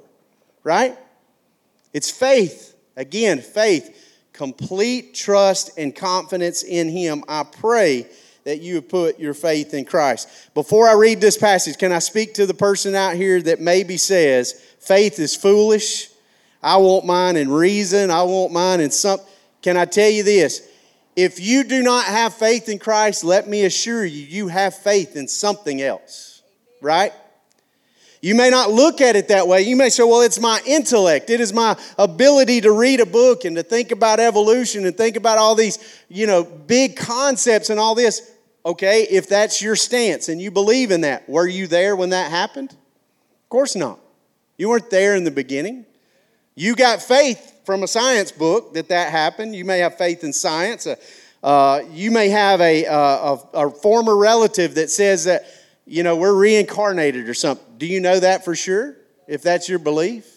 right? 0.64 0.98
It's 1.94 2.12
faith. 2.12 2.76
Again, 2.98 3.40
faith. 3.40 3.98
Complete 4.34 5.14
trust 5.14 5.72
and 5.78 5.96
confidence 5.96 6.64
in 6.64 6.90
Him. 6.90 7.24
I 7.28 7.44
pray 7.44 8.08
that 8.44 8.60
you 8.62 8.76
have 8.76 8.90
put 8.90 9.20
your 9.20 9.34
faith 9.34 9.74
in 9.74 9.86
Christ. 9.86 10.28
Before 10.54 10.90
I 10.90 10.94
read 10.94 11.22
this 11.22 11.38
passage, 11.38 11.78
can 11.78 11.92
I 11.92 12.00
speak 12.00 12.34
to 12.34 12.46
the 12.46 12.54
person 12.54 12.96
out 12.96 13.16
here 13.16 13.42
that 13.44 13.62
maybe 13.62 13.98
says, 13.98 14.54
faith 14.80 15.20
is 15.20 15.36
foolish? 15.36 16.10
I 16.62 16.78
want 16.78 17.06
mine 17.06 17.38
in 17.38 17.50
reason, 17.50 18.12
I 18.12 18.24
want 18.24 18.52
mine 18.52 18.82
in 18.82 18.92
something 18.92 19.28
can 19.62 19.78
I 19.78 19.86
tell 19.86 20.10
you 20.10 20.24
this? 20.24 20.68
If 21.15 21.39
you 21.39 21.63
do 21.63 21.82
not 21.84 22.06
have 22.06 22.34
faith 22.34 22.69
in 22.69 22.80
Christ, 22.80 23.24
let 23.24 23.47
me 23.47 23.65
assure 23.65 24.06
you, 24.06 24.24
you 24.24 24.47
have 24.47 24.76
faith 24.76 25.15
in 25.15 25.28
something 25.28 25.82
else, 25.82 26.41
right? 26.82 27.13
You 28.21 28.36
may 28.36 28.50
not 28.52 28.71
look 28.71 29.02
at 29.02 29.15
it 29.15 29.30
that 29.30 29.47
way. 29.47 29.63
You 29.63 29.76
may 29.76 29.89
say, 29.89 30.04
well, 30.04 30.21
it's 30.21 30.39
my 30.39 30.62
intellect. 30.65 31.30
It 31.32 31.39
is 31.39 31.52
my 31.52 31.76
ability 31.97 32.62
to 32.62 32.71
read 32.71 33.00
a 33.00 33.06
book 33.06 33.45
and 33.45 33.56
to 33.56 33.63
think 33.63 33.91
about 33.91 34.19
evolution 34.19 34.86
and 34.86 34.95
think 34.95 35.15
about 35.15 35.39
all 35.39 35.56
these, 35.56 35.80
you 36.08 36.28
know, 36.28 36.43
big 36.43 36.95
concepts 36.95 37.71
and 37.71 37.80
all 37.80 37.95
this. 37.95 38.32
Okay, 38.63 39.08
if 39.10 39.28
that's 39.28 39.60
your 39.60 39.76
stance 39.76 40.30
and 40.30 40.39
you 40.39 40.52
believe 40.52 40.91
in 40.91 41.02
that, 41.02 41.28
were 41.28 41.47
you 41.47 41.65
there 41.65 41.95
when 41.95 42.12
that 42.12 42.30
happened? 42.30 42.71
Of 42.71 43.50
course 43.50 43.76
not. 43.76 44.00
You 44.56 44.69
weren't 44.69 44.91
there 44.91 45.15
in 45.15 45.24
the 45.24 45.32
beginning. 45.32 45.86
You 46.54 46.76
got 46.76 47.02
faith 47.02 47.51
from 47.65 47.84
a 47.84 47.88
science 47.88 48.32
book 48.32 48.74
that 48.74 48.89
that 48.89 49.12
happened. 49.12 49.56
You 49.56 49.65
may 49.65 49.80
have 49.80 49.97
faith 49.97 50.24
in 50.24 50.34
science. 50.34 50.88
Uh, 50.88 50.95
uh, 51.43 51.82
you 51.91 52.12
may 52.12 52.30
have 52.30 52.62
a, 52.62 52.86
uh, 52.86 53.38
a, 53.54 53.65
a 53.65 53.71
former 53.71 54.15
relative 54.15 54.76
that 54.76 54.89
says 54.89 55.26
that, 55.26 55.45
you 55.86 56.04
know, 56.04 56.15
we're 56.15 56.36
reincarnated 56.36 57.28
or 57.28 57.34
something. 57.34 57.65
Do 57.78 57.88
you 57.88 58.00
know 58.00 58.19
that 58.19 58.45
for 58.45 58.56
sure? 58.56 58.95
If 59.28 59.41
that's 59.41 59.67
your 59.67 59.80
belief? 59.80 60.28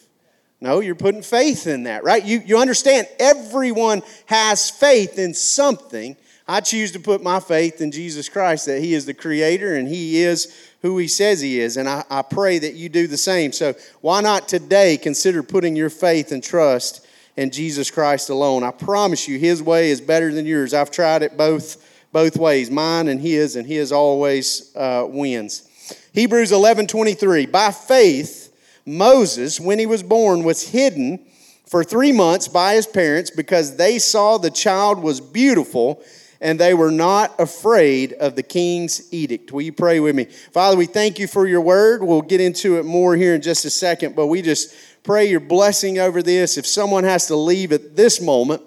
No, 0.60 0.80
you're 0.80 0.94
putting 0.94 1.22
faith 1.22 1.66
in 1.66 1.82
that, 1.82 2.04
right? 2.04 2.24
You, 2.24 2.40
you 2.44 2.58
understand 2.58 3.06
everyone 3.18 4.02
has 4.26 4.70
faith 4.70 5.18
in 5.18 5.34
something. 5.34 6.16
I 6.48 6.60
choose 6.60 6.92
to 6.92 7.00
put 7.00 7.22
my 7.22 7.40
faith 7.40 7.80
in 7.80 7.90
Jesus 7.90 8.30
Christ 8.30 8.66
that 8.66 8.80
He 8.80 8.94
is 8.94 9.04
the 9.04 9.14
Creator 9.14 9.74
and 9.74 9.86
He 9.86 10.22
is 10.22 10.70
who 10.80 10.96
He 10.96 11.08
says 11.08 11.40
He 11.40 11.60
is. 11.60 11.76
And 11.76 11.86
I, 11.86 12.04
I 12.08 12.22
pray 12.22 12.58
that 12.58 12.74
you 12.74 12.88
do 12.88 13.06
the 13.06 13.18
same. 13.18 13.52
So, 13.52 13.74
why 14.00 14.22
not 14.22 14.48
today 14.48 14.96
consider 14.96 15.42
putting 15.42 15.76
your 15.76 15.90
faith 15.90 16.32
and 16.32 16.42
trust 16.42 17.06
in 17.36 17.50
Jesus 17.50 17.90
Christ 17.90 18.30
alone? 18.30 18.62
I 18.62 18.70
promise 18.70 19.28
you, 19.28 19.38
His 19.38 19.62
way 19.62 19.90
is 19.90 20.00
better 20.00 20.32
than 20.32 20.46
yours. 20.46 20.74
I've 20.74 20.90
tried 20.90 21.22
it 21.22 21.36
both, 21.36 21.84
both 22.12 22.36
ways, 22.36 22.70
mine 22.70 23.08
and 23.08 23.20
His, 23.20 23.56
and 23.56 23.66
His 23.66 23.92
always 23.92 24.74
uh, 24.76 25.06
wins. 25.08 25.68
Hebrews 26.12 26.52
11 26.52 26.86
23. 26.86 27.46
By 27.46 27.70
faith, 27.70 28.54
Moses, 28.86 29.58
when 29.58 29.78
he 29.78 29.86
was 29.86 30.02
born, 30.02 30.44
was 30.44 30.68
hidden 30.68 31.24
for 31.66 31.82
three 31.82 32.12
months 32.12 32.48
by 32.48 32.74
his 32.74 32.86
parents 32.86 33.30
because 33.30 33.76
they 33.76 33.98
saw 33.98 34.38
the 34.38 34.50
child 34.50 35.02
was 35.02 35.20
beautiful 35.20 36.02
and 36.40 36.60
they 36.60 36.74
were 36.74 36.90
not 36.90 37.34
afraid 37.40 38.12
of 38.14 38.36
the 38.36 38.42
king's 38.42 39.12
edict. 39.12 39.50
Will 39.50 39.62
you 39.62 39.72
pray 39.72 39.98
with 39.98 40.14
me? 40.14 40.26
Father, 40.26 40.76
we 40.76 40.84
thank 40.84 41.18
you 41.18 41.26
for 41.26 41.46
your 41.46 41.62
word. 41.62 42.02
We'll 42.02 42.22
get 42.22 42.40
into 42.40 42.78
it 42.78 42.84
more 42.84 43.16
here 43.16 43.34
in 43.34 43.40
just 43.40 43.64
a 43.64 43.70
second, 43.70 44.14
but 44.14 44.26
we 44.26 44.42
just 44.42 44.74
pray 45.04 45.26
your 45.26 45.40
blessing 45.40 45.98
over 45.98 46.22
this. 46.22 46.58
If 46.58 46.66
someone 46.66 47.04
has 47.04 47.26
to 47.28 47.36
leave 47.36 47.70
at 47.70 47.94
this 47.94 48.20
moment, 48.20 48.62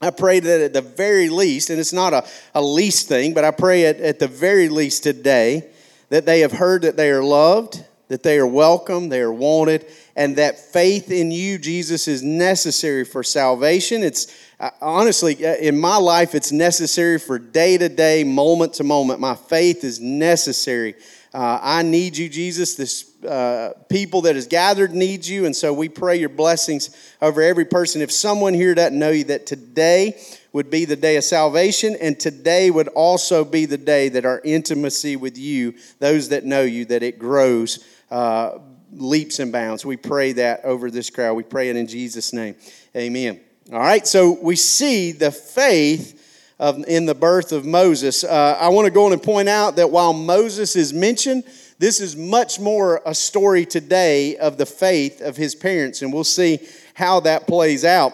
I 0.00 0.10
pray 0.10 0.38
that 0.38 0.60
at 0.60 0.72
the 0.74 0.82
very 0.82 1.28
least, 1.28 1.70
and 1.70 1.80
it's 1.80 1.92
not 1.92 2.12
a, 2.12 2.24
a 2.54 2.62
least 2.62 3.08
thing, 3.08 3.34
but 3.34 3.44
I 3.44 3.50
pray 3.50 3.86
at, 3.86 3.98
at 3.98 4.18
the 4.18 4.28
very 4.28 4.68
least 4.68 5.02
today 5.02 5.68
that 6.10 6.26
they 6.26 6.40
have 6.40 6.52
heard 6.52 6.82
that 6.82 6.96
they 6.96 7.10
are 7.10 7.24
loved, 7.24 7.82
that 8.08 8.22
they 8.22 8.38
are 8.38 8.46
welcome, 8.46 9.08
they 9.08 9.20
are 9.20 9.32
wanted, 9.32 9.86
and 10.14 10.36
that 10.36 10.58
faith 10.58 11.10
in 11.10 11.30
you, 11.30 11.58
Jesus, 11.58 12.06
is 12.06 12.22
necessary 12.22 13.04
for 13.04 13.22
salvation. 13.22 14.02
It's 14.02 14.32
uh, 14.60 14.70
honestly, 14.80 15.44
uh, 15.44 15.56
in 15.56 15.78
my 15.78 15.96
life, 15.96 16.34
it's 16.34 16.52
necessary 16.52 17.18
for 17.18 17.38
day 17.38 17.76
to 17.78 17.88
day, 17.88 18.22
moment 18.22 18.74
to 18.74 18.84
moment. 18.84 19.20
My 19.20 19.34
faith 19.34 19.82
is 19.82 20.00
necessary. 20.00 20.94
Uh, 21.36 21.60
I 21.62 21.82
need 21.82 22.16
you, 22.16 22.30
Jesus. 22.30 22.76
This 22.76 23.22
uh, 23.22 23.74
people 23.90 24.22
that 24.22 24.36
is 24.36 24.46
gathered 24.46 24.94
needs 24.94 25.28
you, 25.28 25.44
and 25.44 25.54
so 25.54 25.70
we 25.70 25.90
pray 25.90 26.16
your 26.16 26.30
blessings 26.30 26.96
over 27.20 27.42
every 27.42 27.66
person. 27.66 28.00
If 28.00 28.10
someone 28.10 28.54
here 28.54 28.74
doesn't 28.74 28.98
know 28.98 29.10
you, 29.10 29.24
that 29.24 29.44
today 29.44 30.18
would 30.54 30.70
be 30.70 30.86
the 30.86 30.96
day 30.96 31.18
of 31.18 31.24
salvation, 31.24 31.94
and 32.00 32.18
today 32.18 32.70
would 32.70 32.88
also 32.88 33.44
be 33.44 33.66
the 33.66 33.76
day 33.76 34.08
that 34.08 34.24
our 34.24 34.40
intimacy 34.44 35.16
with 35.16 35.36
you, 35.36 35.74
those 35.98 36.30
that 36.30 36.46
know 36.46 36.62
you, 36.62 36.86
that 36.86 37.02
it 37.02 37.18
grows 37.18 37.84
uh, 38.10 38.52
leaps 38.94 39.38
and 39.38 39.52
bounds. 39.52 39.84
We 39.84 39.98
pray 39.98 40.32
that 40.32 40.64
over 40.64 40.90
this 40.90 41.10
crowd. 41.10 41.34
We 41.34 41.42
pray 41.42 41.68
it 41.68 41.76
in 41.76 41.86
Jesus' 41.86 42.32
name. 42.32 42.54
Amen. 42.96 43.40
All 43.70 43.78
right, 43.78 44.06
so 44.06 44.38
we 44.40 44.56
see 44.56 45.12
the 45.12 45.30
faith 45.30 46.25
of, 46.58 46.84
in 46.88 47.06
the 47.06 47.14
birth 47.14 47.52
of 47.52 47.64
Moses. 47.64 48.24
Uh, 48.24 48.56
I 48.58 48.68
want 48.68 48.86
to 48.86 48.90
go 48.90 49.06
on 49.06 49.12
and 49.12 49.22
point 49.22 49.48
out 49.48 49.76
that 49.76 49.90
while 49.90 50.12
Moses 50.12 50.76
is 50.76 50.92
mentioned, 50.92 51.44
this 51.78 52.00
is 52.00 52.16
much 52.16 52.58
more 52.58 53.02
a 53.04 53.14
story 53.14 53.66
today 53.66 54.36
of 54.36 54.56
the 54.56 54.66
faith 54.66 55.20
of 55.20 55.36
his 55.36 55.54
parents, 55.54 56.00
and 56.02 56.12
we'll 56.12 56.24
see 56.24 56.58
how 56.94 57.20
that 57.20 57.46
plays 57.46 57.84
out. 57.84 58.12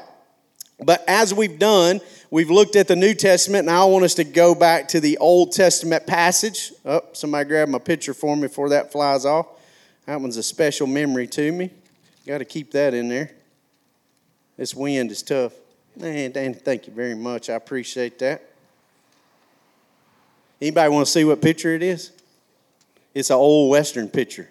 But 0.84 1.04
as 1.06 1.32
we've 1.32 1.58
done, 1.58 2.00
we've 2.30 2.50
looked 2.50 2.74
at 2.74 2.88
the 2.88 2.96
New 2.96 3.14
Testament, 3.14 3.68
and 3.68 3.70
I 3.70 3.84
want 3.84 4.04
us 4.04 4.14
to 4.14 4.24
go 4.24 4.54
back 4.54 4.88
to 4.88 5.00
the 5.00 5.18
Old 5.18 5.52
Testament 5.52 6.06
passage. 6.08 6.72
Oh, 6.84 7.02
somebody 7.12 7.48
grab 7.48 7.68
my 7.68 7.78
picture 7.78 8.14
for 8.14 8.34
me 8.34 8.42
before 8.42 8.70
that 8.70 8.90
flies 8.90 9.24
off. 9.24 9.46
That 10.06 10.20
one's 10.20 10.36
a 10.36 10.42
special 10.42 10.88
memory 10.88 11.28
to 11.28 11.52
me. 11.52 11.70
Got 12.26 12.38
to 12.38 12.44
keep 12.44 12.72
that 12.72 12.94
in 12.94 13.08
there. 13.08 13.30
This 14.56 14.74
wind 14.74 15.12
is 15.12 15.22
tough. 15.22 15.52
Man, 15.96 16.32
Dan, 16.32 16.54
thank 16.54 16.86
you 16.86 16.92
very 16.92 17.14
much. 17.14 17.50
I 17.50 17.54
appreciate 17.54 18.18
that. 18.20 18.42
Anybody 20.60 20.90
want 20.90 21.06
to 21.06 21.12
see 21.12 21.24
what 21.24 21.42
picture 21.42 21.74
it 21.74 21.82
is? 21.82 22.12
It's 23.14 23.30
an 23.30 23.36
old 23.36 23.70
Western 23.70 24.08
picture. 24.08 24.48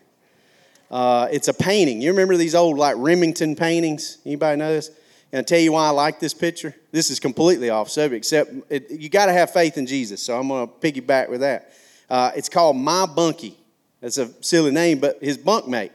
Uh, 0.92 1.28
it's 1.32 1.48
a 1.48 1.54
painting. 1.54 2.02
You 2.02 2.12
remember 2.12 2.38
these 2.38 2.54
old 2.54 2.78
like 2.78 2.96
Remington 2.98 3.56
paintings? 3.56 4.18
Anybody 4.26 4.58
know 4.60 4.72
this? 4.72 4.92
And 5.32 5.40
I 5.40 5.44
tell 5.44 5.60
you 5.60 5.72
why 5.72 5.88
I 5.88 5.92
like 5.92 6.20
this 6.20 6.34
picture. 6.34 6.76
This 6.92 7.10
is 7.10 7.20
completely 7.20 7.70
off 7.70 7.90
subject, 7.90 8.18
except 8.18 8.52
it, 8.70 8.92
you 8.92 9.10
got 9.10 9.28
to 9.28 9.34
have 9.34 9.52
faith 9.52 9.78
in 9.78 9.88
Jesus. 9.88 10.22
So 10.22 10.38
I'm 10.38 10.50
going 10.50 10.68
to 10.68 10.74
piggyback 10.74 11.30
with 11.30 11.40
that. 11.40 11.72
Uh, 12.10 12.32
it's 12.36 12.50
called 12.50 12.76
My 12.76 13.06
Bunkie. 13.06 13.58
That's 14.02 14.18
a 14.18 14.30
silly 14.44 14.72
name, 14.72 15.00
but 15.00 15.24
his 15.24 15.38
bunkmate. 15.38 15.92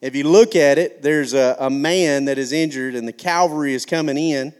If 0.00 0.14
you 0.14 0.24
look 0.24 0.54
at 0.54 0.78
it, 0.78 1.02
there's 1.02 1.34
a, 1.34 1.56
a 1.58 1.70
man 1.70 2.26
that 2.26 2.38
is 2.38 2.52
injured, 2.52 2.94
and 2.94 3.06
the 3.06 3.12
cavalry 3.12 3.74
is 3.74 3.84
coming 3.84 4.16
in. 4.16 4.54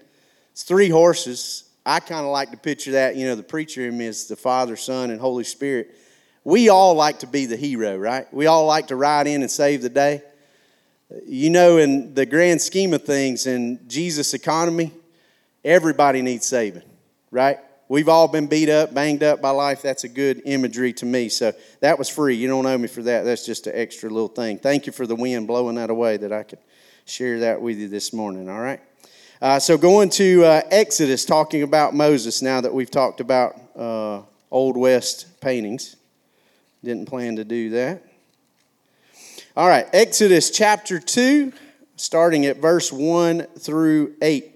It's 0.52 0.62
three 0.62 0.88
horses. 0.88 1.64
I 1.84 2.00
kind 2.00 2.24
of 2.24 2.30
like 2.30 2.50
to 2.50 2.56
picture 2.56 2.92
that. 2.92 3.16
You 3.16 3.26
know, 3.26 3.34
the 3.34 3.42
preacher 3.42 3.86
in 3.86 3.98
me 3.98 4.06
is 4.06 4.26
the 4.28 4.36
Father, 4.36 4.76
Son, 4.76 5.10
and 5.10 5.20
Holy 5.20 5.44
Spirit. 5.44 5.96
We 6.44 6.68
all 6.68 6.94
like 6.94 7.20
to 7.20 7.26
be 7.26 7.46
the 7.46 7.56
hero, 7.56 7.96
right? 7.96 8.32
We 8.32 8.46
all 8.46 8.66
like 8.66 8.88
to 8.88 8.96
ride 8.96 9.26
in 9.26 9.42
and 9.42 9.50
save 9.50 9.82
the 9.82 9.88
day. 9.88 10.22
You 11.26 11.50
know, 11.50 11.78
in 11.78 12.14
the 12.14 12.26
grand 12.26 12.60
scheme 12.60 12.94
of 12.94 13.04
things, 13.04 13.46
in 13.46 13.80
Jesus' 13.86 14.34
economy, 14.34 14.92
everybody 15.64 16.22
needs 16.22 16.46
saving, 16.46 16.82
right? 17.30 17.58
We've 17.88 18.08
all 18.08 18.28
been 18.28 18.46
beat 18.46 18.70
up, 18.70 18.94
banged 18.94 19.22
up 19.22 19.42
by 19.42 19.50
life. 19.50 19.82
That's 19.82 20.04
a 20.04 20.08
good 20.08 20.42
imagery 20.46 20.94
to 20.94 21.06
me. 21.06 21.28
So 21.28 21.52
that 21.80 21.98
was 21.98 22.08
free. 22.08 22.34
You 22.34 22.48
don't 22.48 22.64
owe 22.64 22.78
me 22.78 22.88
for 22.88 23.02
that. 23.02 23.24
That's 23.24 23.44
just 23.44 23.66
an 23.66 23.74
extra 23.76 24.08
little 24.08 24.28
thing. 24.28 24.58
Thank 24.58 24.86
you 24.86 24.92
for 24.92 25.06
the 25.06 25.16
wind 25.16 25.46
blowing 25.46 25.76
that 25.76 25.90
away 25.90 26.16
that 26.16 26.32
I 26.32 26.42
could 26.42 26.60
share 27.04 27.40
that 27.40 27.60
with 27.60 27.76
you 27.76 27.88
this 27.88 28.12
morning. 28.12 28.48
All 28.48 28.60
right. 28.60 28.80
Uh, 29.42 29.58
so 29.58 29.76
going 29.76 30.08
to 30.08 30.44
uh, 30.44 30.62
Exodus, 30.70 31.24
talking 31.24 31.64
about 31.64 31.96
Moses 31.96 32.42
now 32.42 32.60
that 32.60 32.72
we've 32.72 32.92
talked 32.92 33.20
about 33.20 33.56
uh, 33.74 34.22
Old 34.52 34.76
West 34.76 35.40
paintings. 35.40 35.96
Didn't 36.84 37.06
plan 37.06 37.34
to 37.34 37.44
do 37.44 37.70
that. 37.70 38.04
All 39.56 39.66
right, 39.66 39.88
Exodus 39.92 40.48
chapter 40.52 41.00
2, 41.00 41.52
starting 41.96 42.46
at 42.46 42.58
verse 42.58 42.92
1 42.92 43.42
through 43.58 44.14
8. 44.22 44.48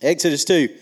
Exodus 0.00 0.46
2 0.46 0.74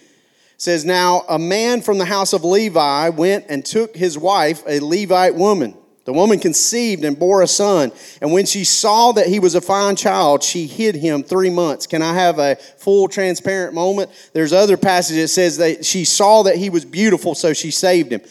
says, 0.57 0.85
Now 0.85 1.25
a 1.29 1.37
man 1.37 1.83
from 1.83 1.99
the 1.99 2.05
house 2.05 2.33
of 2.33 2.45
Levi 2.45 3.09
went 3.09 3.47
and 3.49 3.67
took 3.67 3.97
his 3.97 4.17
wife, 4.17 4.63
a 4.69 4.79
Levite 4.79 5.35
woman. 5.35 5.75
The 6.09 6.15
woman 6.15 6.39
conceived 6.39 7.05
and 7.05 7.19
bore 7.19 7.43
a 7.43 7.47
son. 7.47 7.93
And 8.23 8.33
when 8.33 8.47
she 8.47 8.65
saw 8.65 9.13
that 9.13 9.27
he 9.27 9.39
was 9.39 9.55
a 9.55 9.61
fine 9.61 9.95
child, 9.95 10.43
she 10.43 10.67
hid 10.67 10.95
him 10.95 11.23
three 11.23 11.51
months. 11.51 11.87
Can 11.87 12.01
I 12.01 12.15
have 12.15 12.39
a 12.39 12.57
full 12.57 13.09
transparent 13.09 13.75
moment? 13.75 14.11
There's 14.33 14.55
other 14.55 14.79
passage 14.79 15.17
that 15.17 15.29
says 15.29 15.59
that 15.59 15.85
she 15.85 16.07
saw 16.07 16.45
that 16.45 16.57
he 16.57 16.71
was 16.71 16.87
beautiful, 16.87 17.35
so 17.35 17.53
she 17.53 17.71
saved 17.71 18.11
him. 18.11 18.23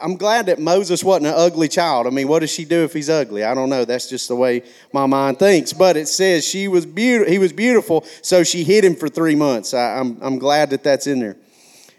I'm 0.00 0.16
glad 0.16 0.46
that 0.46 0.58
Moses 0.58 1.04
wasn't 1.04 1.26
an 1.26 1.34
ugly 1.36 1.68
child. 1.68 2.06
I 2.06 2.10
mean, 2.10 2.26
what 2.26 2.38
does 2.38 2.50
she 2.50 2.64
do 2.64 2.84
if 2.84 2.94
he's 2.94 3.10
ugly? 3.10 3.44
I 3.44 3.52
don't 3.52 3.68
know. 3.68 3.84
That's 3.84 4.08
just 4.08 4.28
the 4.28 4.36
way 4.36 4.62
my 4.90 5.04
mind 5.04 5.38
thinks. 5.38 5.74
But 5.74 5.98
it 5.98 6.08
says 6.08 6.48
she 6.48 6.68
was 6.68 6.86
beautiful. 6.86 7.30
He 7.30 7.38
was 7.38 7.52
beautiful, 7.52 8.02
so 8.22 8.44
she 8.44 8.64
hid 8.64 8.82
him 8.82 8.96
for 8.96 9.10
three 9.10 9.34
months. 9.34 9.74
I, 9.74 9.98
I'm, 9.98 10.16
I'm 10.22 10.38
glad 10.38 10.70
that 10.70 10.82
that's 10.82 11.06
in 11.06 11.20
there. 11.20 11.36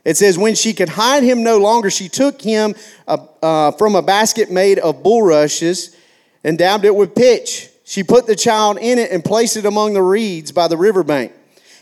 It 0.03 0.17
says, 0.17 0.37
When 0.37 0.55
she 0.55 0.73
could 0.73 0.89
hide 0.89 1.23
him 1.23 1.43
no 1.43 1.57
longer, 1.57 1.89
she 1.89 2.09
took 2.09 2.41
him 2.41 2.75
uh, 3.07 3.17
uh, 3.41 3.71
from 3.71 3.95
a 3.95 4.01
basket 4.01 4.51
made 4.51 4.79
of 4.79 5.03
bulrushes 5.03 5.95
and 6.43 6.57
dabbed 6.57 6.85
it 6.85 6.95
with 6.95 7.15
pitch. 7.15 7.69
She 7.83 8.03
put 8.03 8.25
the 8.25 8.35
child 8.35 8.77
in 8.79 8.97
it 8.99 9.11
and 9.11 9.23
placed 9.23 9.57
it 9.57 9.65
among 9.65 9.93
the 9.93 10.01
reeds 10.01 10.51
by 10.51 10.67
the 10.67 10.77
riverbank. 10.77 11.33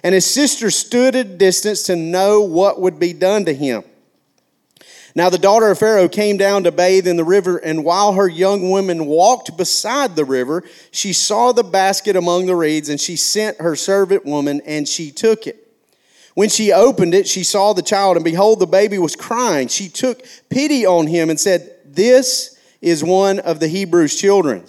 And 0.03 0.15
his 0.15 0.25
sister 0.25 0.71
stood 0.71 1.15
at 1.15 1.25
a 1.25 1.29
distance 1.29 1.84
to 1.84 1.95
know 1.95 2.41
what 2.41 2.82
would 2.82 2.99
be 2.99 3.13
done 3.13 3.45
to 3.45 3.53
him. 3.53 3.84
Now 5.15 5.29
the 5.29 5.38
daughter 5.38 5.69
of 5.69 5.79
Pharaoh 5.79 6.08
came 6.08 6.38
down 6.38 6.63
to 6.63 6.71
bathe 6.71 7.08
in 7.08 7.17
the 7.17 7.23
river, 7.23 7.58
and 7.58 7.84
while 7.84 8.13
her 8.13 8.27
young 8.27 8.69
women 8.69 9.05
walked 9.05 9.58
beside 9.58 10.15
the 10.15 10.23
river, 10.23 10.63
she 10.91 11.13
saw 11.13 11.51
the 11.51 11.63
basket 11.63 12.15
among 12.15 12.45
the 12.45 12.55
reeds, 12.55 12.89
and 12.89 13.01
she 13.01 13.15
sent 13.15 13.60
her 13.60 13.75
servant 13.75 14.25
woman, 14.25 14.62
and 14.65 14.88
she 14.88 15.12
took 15.12 15.47
it. 15.47 15.68
When 16.39 16.47
she 16.47 16.71
opened 16.71 17.13
it, 17.15 17.28
she 17.28 17.43
saw 17.43 17.73
the 17.73 17.82
child, 17.82 18.15
and 18.15 18.23
behold, 18.23 18.62
the 18.62 18.65
baby 18.65 18.97
was 18.97 19.13
crying. 19.13 19.67
She 19.67 19.89
took 19.89 20.23
pity 20.47 20.86
on 20.86 21.06
him 21.06 21.30
and 21.30 21.38
said, 21.38 21.75
This 21.84 22.58
is 22.80 23.04
one 23.04 23.39
of 23.39 23.60
the 23.60 23.67
Hebrews' 23.67 24.17
children. 24.17 24.63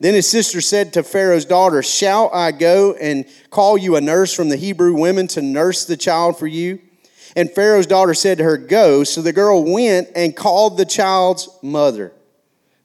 Then 0.00 0.12
his 0.12 0.28
sister 0.28 0.60
said 0.60 0.92
to 0.92 1.02
Pharaoh's 1.02 1.46
daughter, 1.46 1.82
Shall 1.82 2.28
I 2.34 2.52
go 2.52 2.92
and 2.92 3.24
call 3.48 3.78
you 3.78 3.96
a 3.96 4.02
nurse 4.02 4.34
from 4.34 4.50
the 4.50 4.58
Hebrew 4.58 4.92
women 4.92 5.28
to 5.28 5.40
nurse 5.40 5.86
the 5.86 5.96
child 5.96 6.38
for 6.38 6.46
you? 6.46 6.78
And 7.34 7.50
Pharaoh's 7.50 7.86
daughter 7.86 8.12
said 8.12 8.36
to 8.36 8.44
her, 8.44 8.58
Go. 8.58 9.02
So 9.02 9.22
the 9.22 9.32
girl 9.32 9.64
went 9.64 10.10
and 10.14 10.36
called 10.36 10.76
the 10.76 10.84
child's 10.84 11.48
mother. 11.62 12.12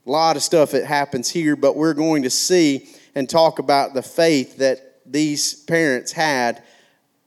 A 0.05 0.09
lot 0.09 0.37
of 0.37 0.43
stuff 0.43 0.71
that 0.71 0.85
happens 0.85 1.29
here, 1.29 1.57
but 1.57 1.75
we're 1.75 1.93
going 1.93 2.23
to 2.23 2.29
see 2.29 2.87
and 3.15 3.29
talk 3.29 3.59
about 3.59 3.93
the 3.93 4.01
faith 4.01 4.59
that 4.59 5.01
these 5.05 5.55
parents 5.65 6.13
had 6.13 6.63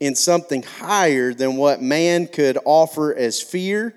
in 0.01 0.15
something 0.15 0.63
higher 0.63 1.33
than 1.33 1.57
what 1.57 1.83
man 1.83 2.27
could 2.27 2.59
offer 2.65 3.15
as 3.15 3.41
fear 3.41 3.95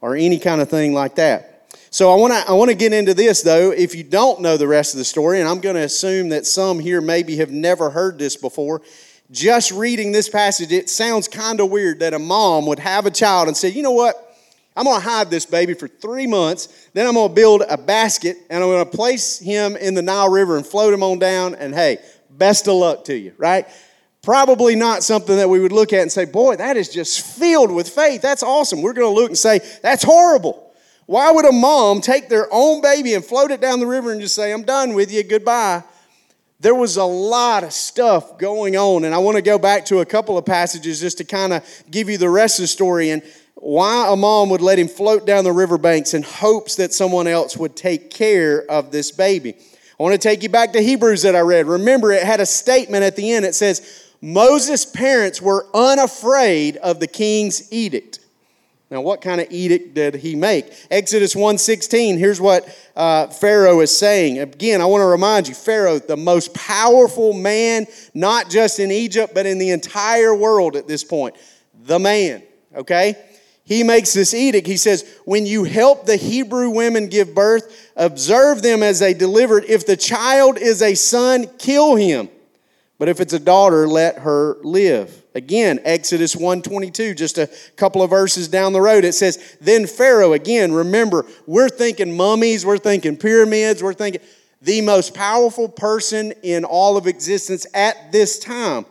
or 0.00 0.14
any 0.14 0.38
kind 0.38 0.60
of 0.60 0.70
thing 0.70 0.94
like 0.94 1.16
that. 1.16 1.52
So 1.90 2.12
I 2.12 2.16
want 2.16 2.32
to 2.32 2.50
I 2.50 2.52
want 2.54 2.70
to 2.70 2.76
get 2.76 2.92
into 2.92 3.14
this 3.14 3.42
though. 3.42 3.70
If 3.72 3.94
you 3.94 4.04
don't 4.04 4.40
know 4.40 4.56
the 4.56 4.68
rest 4.68 4.94
of 4.94 4.98
the 4.98 5.04
story, 5.04 5.40
and 5.40 5.48
I'm 5.48 5.60
going 5.60 5.76
to 5.76 5.82
assume 5.82 6.28
that 6.30 6.46
some 6.46 6.78
here 6.78 7.00
maybe 7.00 7.36
have 7.36 7.50
never 7.50 7.90
heard 7.90 8.18
this 8.18 8.36
before, 8.36 8.82
just 9.30 9.72
reading 9.72 10.12
this 10.12 10.28
passage, 10.28 10.72
it 10.72 10.88
sounds 10.88 11.26
kind 11.26 11.60
of 11.60 11.70
weird 11.70 12.00
that 12.00 12.14
a 12.14 12.18
mom 12.18 12.66
would 12.66 12.78
have 12.78 13.06
a 13.06 13.10
child 13.10 13.48
and 13.48 13.56
say, 13.56 13.68
"You 13.68 13.82
know 13.82 13.92
what? 13.92 14.22
I'm 14.76 14.84
going 14.84 15.00
to 15.00 15.08
hide 15.08 15.30
this 15.30 15.46
baby 15.46 15.72
for 15.72 15.88
three 15.88 16.26
months. 16.26 16.88
Then 16.92 17.06
I'm 17.06 17.14
going 17.14 17.30
to 17.30 17.34
build 17.34 17.62
a 17.66 17.78
basket 17.78 18.36
and 18.50 18.62
I'm 18.62 18.68
going 18.68 18.84
to 18.84 18.90
place 18.90 19.38
him 19.38 19.74
in 19.74 19.94
the 19.94 20.02
Nile 20.02 20.28
River 20.28 20.58
and 20.58 20.66
float 20.66 20.92
him 20.92 21.02
on 21.02 21.18
down. 21.18 21.54
And 21.54 21.74
hey, 21.74 21.98
best 22.30 22.68
of 22.68 22.74
luck 22.74 23.04
to 23.04 23.16
you, 23.16 23.32
right? 23.38 23.66
Probably 24.26 24.74
not 24.74 25.04
something 25.04 25.36
that 25.36 25.48
we 25.48 25.60
would 25.60 25.70
look 25.70 25.92
at 25.92 26.02
and 26.02 26.10
say, 26.10 26.24
boy, 26.24 26.56
that 26.56 26.76
is 26.76 26.88
just 26.88 27.24
filled 27.38 27.70
with 27.70 27.88
faith. 27.88 28.22
That's 28.22 28.42
awesome. 28.42 28.82
We're 28.82 28.92
going 28.92 29.06
to 29.06 29.14
look 29.14 29.28
and 29.28 29.38
say, 29.38 29.60
that's 29.82 30.02
horrible. 30.02 30.74
Why 31.06 31.30
would 31.30 31.44
a 31.44 31.52
mom 31.52 32.00
take 32.00 32.28
their 32.28 32.48
own 32.50 32.80
baby 32.80 33.14
and 33.14 33.24
float 33.24 33.52
it 33.52 33.60
down 33.60 33.78
the 33.78 33.86
river 33.86 34.10
and 34.10 34.20
just 34.20 34.34
say, 34.34 34.52
I'm 34.52 34.64
done 34.64 34.94
with 34.94 35.12
you, 35.12 35.22
goodbye? 35.22 35.84
There 36.58 36.74
was 36.74 36.96
a 36.96 37.04
lot 37.04 37.62
of 37.62 37.72
stuff 37.72 38.36
going 38.36 38.76
on, 38.76 39.04
and 39.04 39.14
I 39.14 39.18
want 39.18 39.36
to 39.36 39.42
go 39.42 39.60
back 39.60 39.84
to 39.86 40.00
a 40.00 40.04
couple 40.04 40.36
of 40.36 40.44
passages 40.44 40.98
just 40.98 41.18
to 41.18 41.24
kind 41.24 41.52
of 41.52 41.64
give 41.88 42.10
you 42.10 42.18
the 42.18 42.28
rest 42.28 42.58
of 42.58 42.64
the 42.64 42.66
story 42.66 43.10
and 43.10 43.22
why 43.54 44.08
a 44.12 44.16
mom 44.16 44.48
would 44.48 44.60
let 44.60 44.80
him 44.80 44.88
float 44.88 45.24
down 45.24 45.44
the 45.44 45.52
riverbanks 45.52 46.14
in 46.14 46.24
hopes 46.24 46.74
that 46.74 46.92
someone 46.92 47.28
else 47.28 47.56
would 47.56 47.76
take 47.76 48.10
care 48.10 48.68
of 48.68 48.90
this 48.90 49.12
baby. 49.12 49.54
I 49.98 50.02
want 50.02 50.14
to 50.14 50.18
take 50.18 50.42
you 50.42 50.48
back 50.48 50.72
to 50.72 50.82
Hebrews 50.82 51.22
that 51.22 51.36
I 51.36 51.40
read. 51.40 51.66
Remember, 51.66 52.10
it 52.10 52.24
had 52.24 52.40
a 52.40 52.46
statement 52.46 53.04
at 53.04 53.14
the 53.14 53.30
end. 53.30 53.44
It 53.44 53.54
says, 53.54 54.02
Moses' 54.20 54.84
parents 54.84 55.40
were 55.42 55.66
unafraid 55.74 56.76
of 56.78 57.00
the 57.00 57.06
king's 57.06 57.72
edict. 57.72 58.20
Now, 58.90 59.00
what 59.00 59.20
kind 59.20 59.40
of 59.40 59.48
edict 59.50 59.94
did 59.94 60.14
he 60.14 60.36
make? 60.36 60.72
Exodus 60.92 61.34
1:16. 61.34 62.18
Here's 62.18 62.40
what 62.40 62.68
uh, 62.94 63.26
Pharaoh 63.26 63.80
is 63.80 63.96
saying. 63.96 64.38
Again, 64.38 64.80
I 64.80 64.84
want 64.84 65.02
to 65.02 65.06
remind 65.06 65.48
you, 65.48 65.54
Pharaoh, 65.54 65.98
the 65.98 66.16
most 66.16 66.54
powerful 66.54 67.32
man, 67.32 67.86
not 68.14 68.48
just 68.48 68.78
in 68.78 68.92
Egypt, 68.92 69.34
but 69.34 69.44
in 69.44 69.58
the 69.58 69.70
entire 69.70 70.34
world 70.34 70.76
at 70.76 70.86
this 70.86 71.02
point. 71.02 71.34
The 71.84 71.98
man. 71.98 72.42
Okay. 72.76 73.16
He 73.64 73.82
makes 73.82 74.12
this 74.12 74.32
edict. 74.32 74.68
He 74.68 74.76
says, 74.76 75.04
"When 75.24 75.44
you 75.46 75.64
help 75.64 76.06
the 76.06 76.14
Hebrew 76.14 76.70
women 76.70 77.08
give 77.08 77.34
birth, 77.34 77.64
observe 77.96 78.62
them 78.62 78.84
as 78.84 79.00
they 79.00 79.14
delivered. 79.14 79.64
If 79.66 79.84
the 79.84 79.96
child 79.96 80.58
is 80.58 80.80
a 80.80 80.94
son, 80.94 81.48
kill 81.58 81.96
him." 81.96 82.28
But 82.98 83.08
if 83.08 83.20
it's 83.20 83.34
a 83.34 83.38
daughter, 83.38 83.86
let 83.86 84.18
her 84.20 84.56
live. 84.62 85.22
Again, 85.34 85.80
Exodus 85.84 86.34
122, 86.34 87.14
just 87.14 87.36
a 87.36 87.50
couple 87.76 88.02
of 88.02 88.08
verses 88.08 88.48
down 88.48 88.72
the 88.72 88.80
road, 88.80 89.04
it 89.04 89.12
says, 89.12 89.56
Then 89.60 89.86
Pharaoh, 89.86 90.32
again, 90.32 90.72
remember, 90.72 91.26
we're 91.46 91.68
thinking 91.68 92.16
mummies, 92.16 92.64
we're 92.64 92.78
thinking 92.78 93.18
pyramids, 93.18 93.82
we're 93.82 93.92
thinking 93.92 94.22
the 94.62 94.80
most 94.80 95.12
powerful 95.14 95.68
person 95.68 96.32
in 96.42 96.64
all 96.64 96.96
of 96.96 97.06
existence 97.06 97.66
at 97.74 98.12
this 98.12 98.38
time. 98.38 98.86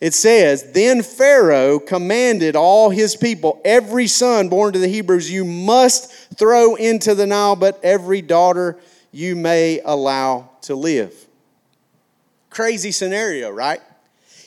It 0.00 0.14
says, 0.14 0.72
Then 0.72 1.02
Pharaoh 1.02 1.80
commanded 1.80 2.56
all 2.56 2.88
his 2.88 3.14
people, 3.14 3.60
every 3.62 4.06
son 4.06 4.48
born 4.48 4.72
to 4.72 4.78
the 4.78 4.88
Hebrews, 4.88 5.30
you 5.30 5.44
must 5.44 6.10
throw 6.38 6.76
into 6.76 7.14
the 7.14 7.26
Nile, 7.26 7.56
but 7.56 7.78
every 7.82 8.22
daughter 8.22 8.78
you 9.12 9.36
may 9.36 9.80
allow 9.84 10.48
to 10.62 10.74
live. 10.74 11.27
Crazy 12.50 12.92
scenario, 12.92 13.50
right? 13.50 13.80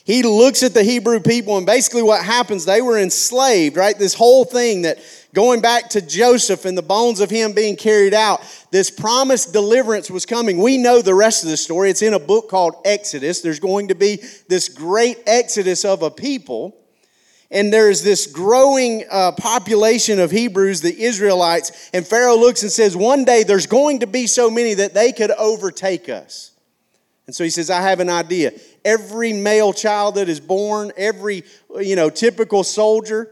He 0.04 0.22
looks 0.22 0.62
at 0.64 0.74
the 0.74 0.82
Hebrew 0.82 1.20
people, 1.20 1.56
and 1.56 1.64
basically 1.64 2.02
what 2.02 2.24
happens, 2.24 2.64
they 2.64 2.82
were 2.82 2.98
enslaved, 2.98 3.76
right? 3.76 3.96
This 3.96 4.14
whole 4.14 4.44
thing 4.44 4.82
that 4.82 4.98
going 5.32 5.60
back 5.60 5.90
to 5.90 6.00
Joseph 6.00 6.64
and 6.64 6.76
the 6.76 6.82
bones 6.82 7.20
of 7.20 7.30
him 7.30 7.52
being 7.52 7.76
carried 7.76 8.12
out, 8.12 8.40
this 8.72 8.90
promised 8.90 9.52
deliverance 9.52 10.10
was 10.10 10.26
coming. 10.26 10.58
We 10.58 10.76
know 10.76 11.02
the 11.02 11.14
rest 11.14 11.44
of 11.44 11.50
the 11.50 11.56
story. 11.56 11.88
It's 11.88 12.02
in 12.02 12.14
a 12.14 12.18
book 12.18 12.48
called 12.48 12.74
Exodus. 12.84 13.42
There's 13.42 13.60
going 13.60 13.88
to 13.88 13.94
be 13.94 14.18
this 14.48 14.68
great 14.68 15.18
exodus 15.26 15.84
of 15.84 16.02
a 16.02 16.10
people. 16.10 16.76
And 17.52 17.72
there's 17.72 18.02
this 18.02 18.26
growing 18.26 19.04
uh, 19.10 19.32
population 19.32 20.18
of 20.18 20.30
Hebrews, 20.30 20.80
the 20.80 21.02
Israelites. 21.02 21.90
And 21.92 22.04
Pharaoh 22.04 22.36
looks 22.36 22.62
and 22.62 22.72
says, 22.72 22.96
One 22.96 23.24
day 23.24 23.42
there's 23.42 23.66
going 23.66 24.00
to 24.00 24.06
be 24.06 24.26
so 24.26 24.50
many 24.50 24.74
that 24.74 24.94
they 24.94 25.12
could 25.12 25.30
overtake 25.32 26.08
us. 26.08 26.51
And 27.26 27.34
so 27.34 27.44
he 27.44 27.50
says, 27.50 27.70
I 27.70 27.80
have 27.80 28.00
an 28.00 28.08
idea. 28.08 28.52
Every 28.84 29.32
male 29.32 29.72
child 29.72 30.16
that 30.16 30.28
is 30.28 30.40
born, 30.40 30.92
every, 30.96 31.44
you 31.80 31.94
know, 31.94 32.10
typical 32.10 32.64
soldier, 32.64 33.30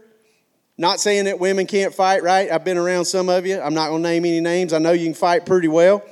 not 0.77 0.99
saying 0.99 1.25
that 1.25 1.39
women 1.39 1.67
can't 1.67 1.93
fight, 1.93 2.23
right? 2.23 2.49
I've 2.51 2.63
been 2.63 2.77
around 2.77 3.05
some 3.05 3.29
of 3.29 3.45
you. 3.45 3.59
I'm 3.59 3.73
not 3.73 3.89
going 3.89 4.01
to 4.01 4.09
name 4.09 4.25
any 4.25 4.39
names. 4.39 4.73
I 4.73 4.79
know 4.79 4.93
you 4.93 5.05
can 5.05 5.13
fight 5.13 5.45
pretty 5.45 5.67
well. 5.67 6.03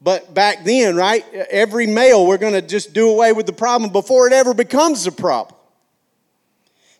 But 0.00 0.34
back 0.34 0.64
then, 0.64 0.96
right, 0.96 1.24
every 1.50 1.86
male, 1.86 2.26
we're 2.26 2.36
going 2.38 2.52
to 2.52 2.60
just 2.60 2.92
do 2.92 3.10
away 3.10 3.32
with 3.32 3.46
the 3.46 3.54
problem 3.54 3.90
before 3.90 4.26
it 4.26 4.34
ever 4.34 4.52
becomes 4.52 5.06
a 5.06 5.12
problem. 5.12 5.58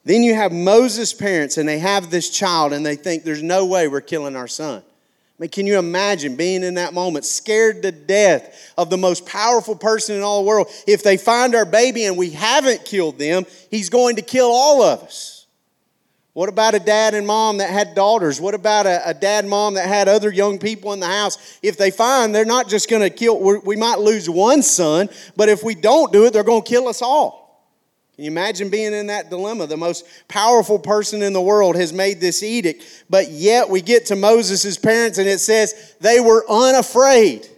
Then 0.04 0.22
you 0.22 0.34
have 0.34 0.52
Moses' 0.52 1.12
parents, 1.12 1.58
and 1.58 1.68
they 1.68 1.78
have 1.78 2.10
this 2.10 2.30
child, 2.30 2.72
and 2.72 2.84
they 2.84 2.96
think 2.96 3.24
there's 3.24 3.42
no 3.42 3.66
way 3.66 3.88
we're 3.88 4.00
killing 4.00 4.37
our 4.37 4.48
son. 4.48 4.82
Mean, 5.44 5.50
can 5.50 5.66
you 5.66 5.78
imagine 5.78 6.37
being 6.37 6.62
in 6.62 6.72
that 6.76 6.94
moment, 6.94 7.26
scared 7.26 7.83
to 7.83 7.92
death 7.92 8.72
of 8.78 8.88
the 8.88 8.96
most 8.96 9.26
powerful 9.26 9.76
person 9.76 10.16
in 10.16 10.22
all 10.22 10.42
the 10.42 10.48
world? 10.48 10.68
If 10.87 11.02
they 11.02 11.18
find 11.18 11.54
our 11.54 11.66
baby 11.66 12.07
and 12.07 12.16
we 12.16 12.30
haven't 12.30 12.87
killed 12.87 13.18
them, 13.18 13.44
he's 13.70 13.90
going 13.90 14.16
to 14.16 14.22
kill 14.22 14.50
all 14.50 14.83
of 14.83 15.02
us. 15.02 15.46
What 16.33 16.48
about 16.48 16.74
a 16.74 16.78
dad 16.78 17.12
and 17.12 17.26
mom 17.26 17.59
that 17.59 17.68
had 17.68 17.94
daughters? 17.94 18.40
What 18.40 18.54
about 18.54 18.87
a, 18.87 19.07
a 19.07 19.12
dad 19.12 19.44
mom 19.44 19.74
that 19.74 19.87
had 19.87 20.09
other 20.09 20.33
young 20.33 20.59
people 20.59 20.94
in 20.94 21.00
the 21.00 21.09
house? 21.09 21.59
If 21.62 21.76
they 21.76 21.90
find 21.90 22.35
they're 22.35 22.46
not 22.46 22.70
just 22.70 22.88
going 22.88 23.02
to 23.02 23.11
kill, 23.11 23.38
we 23.38 23.76
might 23.76 23.98
lose 23.98 24.30
one 24.30 24.62
son, 24.62 25.11
but 25.37 25.50
if 25.50 25.62
we 25.62 25.74
don't 25.74 26.11
do 26.11 26.24
it, 26.24 26.33
they're 26.33 26.42
going 26.42 26.62
to 26.62 26.68
kill 26.70 26.88
us 26.88 27.02
all. 27.02 27.43
Can 28.14 28.24
you 28.24 28.31
imagine 28.31 28.68
being 28.68 28.94
in 28.94 29.09
that 29.09 29.29
dilemma? 29.29 29.66
The 29.66 29.77
most 29.77 30.07
powerful 30.29 30.79
person 30.79 31.20
in 31.20 31.33
the 31.33 31.40
world 31.40 31.74
has 31.74 31.92
made 31.92 32.20
this 32.20 32.44
edict, 32.44 33.05
but 33.11 33.31
yet 33.31 33.68
we 33.68 33.81
get 33.81 34.07
to 34.07 34.16
Moses' 34.16 34.79
parents 34.79 35.18
and 35.18 35.29
it 35.29 35.40
says 35.40 35.96
they 36.00 36.20
were 36.20 36.44
unafraid. 36.48 37.48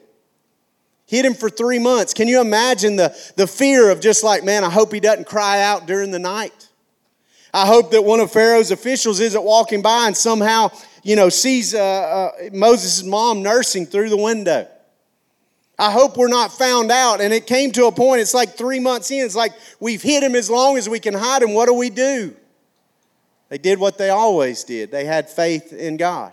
Hid 1.05 1.27
him 1.27 1.35
for 1.35 1.51
three 1.51 1.79
months. 1.79 2.15
Can 2.15 2.27
you 2.27 2.41
imagine 2.41 2.97
the, 2.97 3.15
the 3.37 3.47
fear 3.47 3.91
of 3.91 4.01
just 4.01 4.25
like, 4.25 4.45
man, 4.45 4.65
I 4.65 4.71
hope 4.71 4.93
he 4.93 4.99
doesn't 4.99 5.27
cry 5.27 5.61
out 5.61 5.87
during 5.87 6.11
the 6.11 6.19
night? 6.19 6.69
I 7.53 7.67
hope 7.67 7.91
that 7.93 8.03
one 8.03 8.21
of 8.21 8.33
Pharaoh's 8.33 8.71
officials 8.71 9.21
isn't 9.21 9.43
walking 9.43 9.83
by 9.83 10.07
and 10.07 10.17
somehow, 10.17 10.71
you 11.03 11.17
know, 11.17 11.29
sees 11.29 11.75
uh, 11.75 11.81
uh, 11.81 12.31
Moses' 12.53 13.05
mom 13.05 13.43
nursing 13.43 13.87
through 13.87 14.09
the 14.09 14.17
window. 14.17 14.67
I 15.79 15.91
hope 15.91 16.17
we're 16.17 16.29
not 16.29 16.53
found 16.53 16.91
out. 16.91 17.21
And 17.21 17.33
it 17.33 17.47
came 17.47 17.71
to 17.73 17.87
a 17.87 17.93
point, 17.93 18.21
it's 18.21 18.35
like 18.35 18.57
three 18.57 18.81
months 18.81 19.11
in, 19.11 19.25
it's 19.25 19.37
like 19.37 19.53
we've 19.79 20.03
hid 20.03 20.23
him 20.23 20.35
as 20.35 20.49
long 20.49 20.77
as 20.79 20.89
we 20.89 21.01
can 21.01 21.15
hide 21.15 21.43
him. 21.43 21.53
What 21.53 21.67
do 21.67 21.75
we 21.75 21.91
do? 21.91 22.35
They 23.49 23.59
did 23.59 23.79
what 23.79 23.97
they 23.99 24.11
always 24.11 24.65
did 24.65 24.91
they 24.91 25.05
had 25.05 25.29
faith 25.31 25.73
in 25.73 25.97
God. 25.97 26.33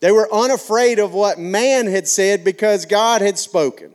They 0.00 0.10
were 0.10 0.32
unafraid 0.34 0.98
of 0.98 1.14
what 1.14 1.38
man 1.38 1.86
had 1.86 2.08
said 2.08 2.44
because 2.44 2.86
God 2.86 3.22
had 3.22 3.38
spoken. 3.38 3.94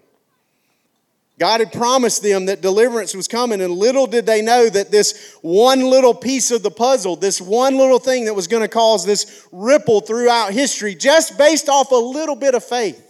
God 1.37 1.59
had 1.59 1.71
promised 1.71 2.23
them 2.23 2.47
that 2.47 2.61
deliverance 2.61 3.13
was 3.13 3.27
coming, 3.27 3.61
and 3.61 3.71
little 3.71 4.07
did 4.07 4.25
they 4.25 4.41
know 4.41 4.69
that 4.69 4.89
this 4.89 5.37
one 5.41 5.81
little 5.81 6.15
piece 6.15 6.49
of 6.49 6.63
the 6.63 6.71
puzzle, 6.71 7.15
this 7.15 7.39
one 7.39 7.77
little 7.77 7.99
thing 7.99 8.25
that 8.25 8.33
was 8.33 8.47
going 8.47 8.63
to 8.63 8.67
cause 8.67 9.05
this 9.05 9.47
ripple 9.51 9.99
throughout 9.99 10.51
history, 10.51 10.95
just 10.95 11.37
based 11.37 11.69
off 11.69 11.91
a 11.91 11.95
little 11.95 12.35
bit 12.35 12.55
of 12.55 12.63
faith 12.63 13.06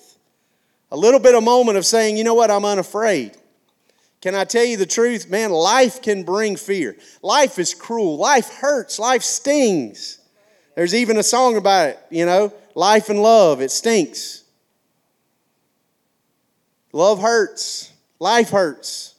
a 0.92 0.98
little 0.98 1.20
bit 1.20 1.36
of 1.36 1.44
moment 1.44 1.78
of 1.78 1.86
saying, 1.86 2.18
you 2.18 2.24
know 2.24 2.34
what, 2.34 2.52
I'm 2.52 2.66
unafraid. 2.66 3.38
Can 4.22 4.36
I 4.36 4.46
tell 4.46 4.66
you 4.66 4.78
the 4.78 4.86
truth? 4.86 5.30
Man, 5.30 5.52
life 5.52 6.02
can 6.02 6.24
bring 6.24 6.56
fear. 6.56 6.98
Life 7.22 7.60
is 7.60 7.74
cruel. 7.74 8.18
Life 8.18 8.50
hurts. 8.50 9.00
Life 9.00 9.22
stings. 9.22 10.20
There's 10.76 10.94
even 10.94 11.18
a 11.18 11.24
song 11.24 11.58
about 11.58 11.90
it, 11.90 12.00
you 12.12 12.26
know, 12.26 12.54
life 12.76 13.10
and 13.10 13.22
love, 13.22 13.62
it 13.62 13.72
stinks. 13.72 14.44
Love 16.94 17.20
hurts. 17.20 17.92
Life 18.20 18.50
hurts. 18.50 19.16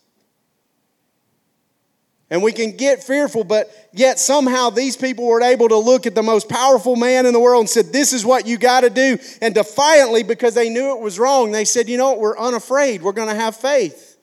And 2.30 2.42
we 2.42 2.52
can 2.52 2.76
get 2.76 3.02
fearful, 3.02 3.42
but 3.42 3.70
yet 3.92 4.18
somehow 4.18 4.68
these 4.68 4.96
people 4.96 5.26
were 5.26 5.40
able 5.40 5.68
to 5.68 5.78
look 5.78 6.06
at 6.06 6.14
the 6.14 6.22
most 6.22 6.48
powerful 6.48 6.94
man 6.94 7.24
in 7.24 7.32
the 7.32 7.40
world 7.40 7.60
and 7.60 7.70
said, 7.70 7.86
This 7.86 8.12
is 8.12 8.24
what 8.24 8.46
you 8.46 8.58
got 8.58 8.82
to 8.82 8.90
do. 8.90 9.18
And 9.40 9.54
defiantly, 9.54 10.24
because 10.24 10.54
they 10.54 10.68
knew 10.68 10.94
it 10.94 11.00
was 11.00 11.18
wrong, 11.18 11.52
they 11.52 11.64
said, 11.64 11.88
You 11.88 11.96
know 11.96 12.10
what? 12.10 12.20
We're 12.20 12.38
unafraid. 12.38 13.02
We're 13.02 13.12
going 13.12 13.28
to 13.28 13.34
have 13.34 13.56
faith. 13.56 14.18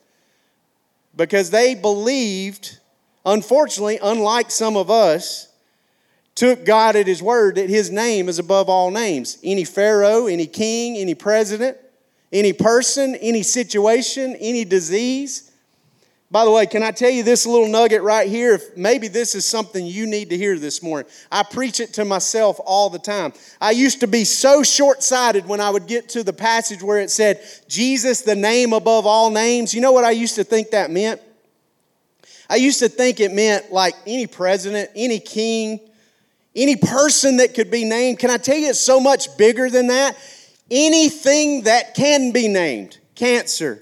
Because 1.16 1.50
they 1.50 1.74
believed, 1.74 2.78
unfortunately, 3.26 3.98
unlike 4.02 4.52
some 4.52 4.78
of 4.78 4.92
us, 4.92 5.52
took 6.36 6.64
God 6.64 6.96
at 6.96 7.08
His 7.08 7.24
word 7.24 7.56
that 7.56 7.72
His 7.72 7.90
name 7.90 8.30
is 8.30 8.38
above 8.38 8.70
all 8.70 8.92
names. 8.92 9.40
Any 9.44 9.64
Pharaoh, 9.64 10.28
any 10.28 10.46
king, 10.46 10.96
any 10.98 11.16
president, 11.16 11.78
any 12.32 12.54
person, 12.54 13.16
any 13.16 13.42
situation, 13.42 14.36
any 14.40 14.64
disease 14.64 15.52
by 16.36 16.44
the 16.44 16.52
way, 16.52 16.66
can 16.66 16.84
I 16.84 16.92
tell 16.92 17.10
you 17.10 17.24
this 17.24 17.46
little 17.46 17.70
nugget 17.70 18.02
right 18.02 18.28
here? 18.28 18.56
If 18.56 18.76
maybe 18.76 19.08
this 19.08 19.36
is 19.36 19.46
something 19.46 19.86
you 19.86 20.06
need 20.06 20.32
to 20.32 20.38
hear 20.38 20.60
this 20.60 20.84
morning. 20.84 21.10
I 21.32 21.44
preach 21.44 21.80
it 21.80 21.94
to 21.94 22.04
myself 22.04 22.60
all 22.66 22.90
the 22.90 23.00
time. 23.00 23.32
I 23.62 23.72
used 23.72 24.02
to 24.02 24.08
be 24.08 24.26
so 24.26 24.62
short 24.62 25.02
sighted 25.02 25.46
when 25.46 25.62
I 25.62 25.70
would 25.70 25.88
get 25.88 26.10
to 26.10 26.26
the 26.26 26.34
passage 26.34 26.84
where 26.84 27.00
it 27.00 27.10
said, 27.10 27.40
Jesus, 27.70 28.20
the 28.20 28.36
name 28.36 28.74
above 28.74 29.06
all 29.06 29.30
names. 29.30 29.74
You 29.74 29.80
know 29.80 29.94
what 29.94 30.04
I 30.04 30.12
used 30.12 30.36
to 30.36 30.44
think 30.44 30.72
that 30.72 30.92
meant? 30.92 31.22
I 32.50 32.58
used 32.58 32.80
to 32.80 32.90
think 32.90 33.22
it 33.22 33.32
meant 33.32 33.72
like 33.72 33.94
any 34.06 34.28
president, 34.28 34.90
any 34.94 35.22
king, 35.22 35.80
any 36.54 36.76
person 36.76 37.38
that 37.38 37.54
could 37.54 37.72
be 37.72 37.86
named. 37.86 38.20
Can 38.20 38.30
I 38.30 38.36
tell 38.36 38.58
you 38.58 38.72
it's 38.72 38.80
so 38.82 39.00
much 39.00 39.38
bigger 39.38 39.70
than 39.70 39.88
that? 39.88 40.18
Anything 40.70 41.62
that 41.62 41.96
can 41.96 42.34
be 42.34 42.50
named 42.50 42.98
cancer, 43.16 43.82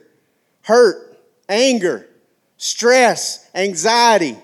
hurt, 0.62 1.18
anger 1.50 2.10
stress, 2.64 3.50
anxiety, 3.54 4.38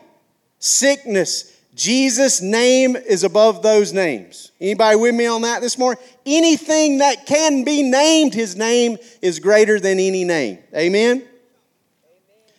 sickness. 0.60 1.56
Jesus' 1.74 2.42
name 2.42 2.98
is 2.98 3.24
above 3.24 3.64
those 3.64 3.94
names. 3.94 4.52
Anybody 4.60 4.98
with 4.98 5.16
me 5.16 5.26
on 5.26 5.44
that 5.44 5.62
this 5.62 5.78
morning? 5.78 6.04
Anything 6.26 6.98
that 6.98 7.26
can 7.26 7.64
be 7.64 7.82
named, 7.82 8.34
his 8.34 8.58
name 8.58 8.98
is 9.22 9.40
greater 9.40 9.80
than 9.80 10.00
any 10.00 10.26
name. 10.26 10.60
Amen? 10.76 11.24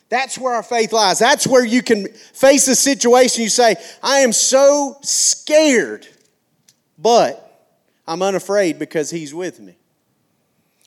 That's 0.09 0.39
where 0.39 0.55
our 0.55 0.63
faith 0.63 0.95
lies. 0.95 1.19
That's 1.19 1.47
where 1.47 1.65
you 1.65 1.83
can 1.83 2.09
face 2.09 2.67
a 2.67 2.75
situation. 2.75 3.43
You 3.43 3.51
say, 3.51 3.77
I 4.03 4.21
am 4.21 4.33
so 4.33 4.97
scared, 5.03 6.09
but 6.99 7.69
I'm 8.09 8.23
unafraid 8.23 8.79
because 8.79 9.11
He's 9.11 9.35
with 9.35 9.61
me. 9.61 9.77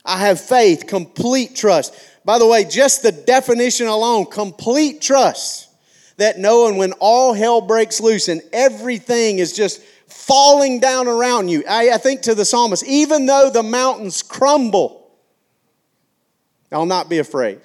I 0.04 0.18
have 0.18 0.42
faith, 0.42 0.86
complete 0.88 1.56
trust. 1.56 1.96
By 2.26 2.40
the 2.40 2.48
way, 2.48 2.64
just 2.64 3.04
the 3.04 3.12
definition 3.12 3.88
alone, 3.88 4.26
complete 4.26 5.02
trust 5.02 5.70
that 6.18 6.38
knowing 6.38 6.78
when 6.78 6.94
all 6.94 7.34
hell 7.34 7.62
breaks 7.62 8.00
loose 8.00 8.28
and 8.28 8.42
everything 8.54 9.40
is 9.40 9.54
just 9.54 9.82
falling 10.08 10.80
down 10.80 11.08
around 11.08 11.50
you. 11.50 11.64
I, 11.68 11.92
I 11.92 11.98
think 11.98 12.22
to 12.24 12.36
the 12.36 12.46
psalmist, 12.46 12.86
even 12.86 13.26
though 13.26 13.50
the 13.50 13.64
mountains 13.64 14.22
crumble, 14.22 15.12
I'll 16.72 16.86
not 16.86 17.10
be 17.10 17.20
afraid 17.20 17.60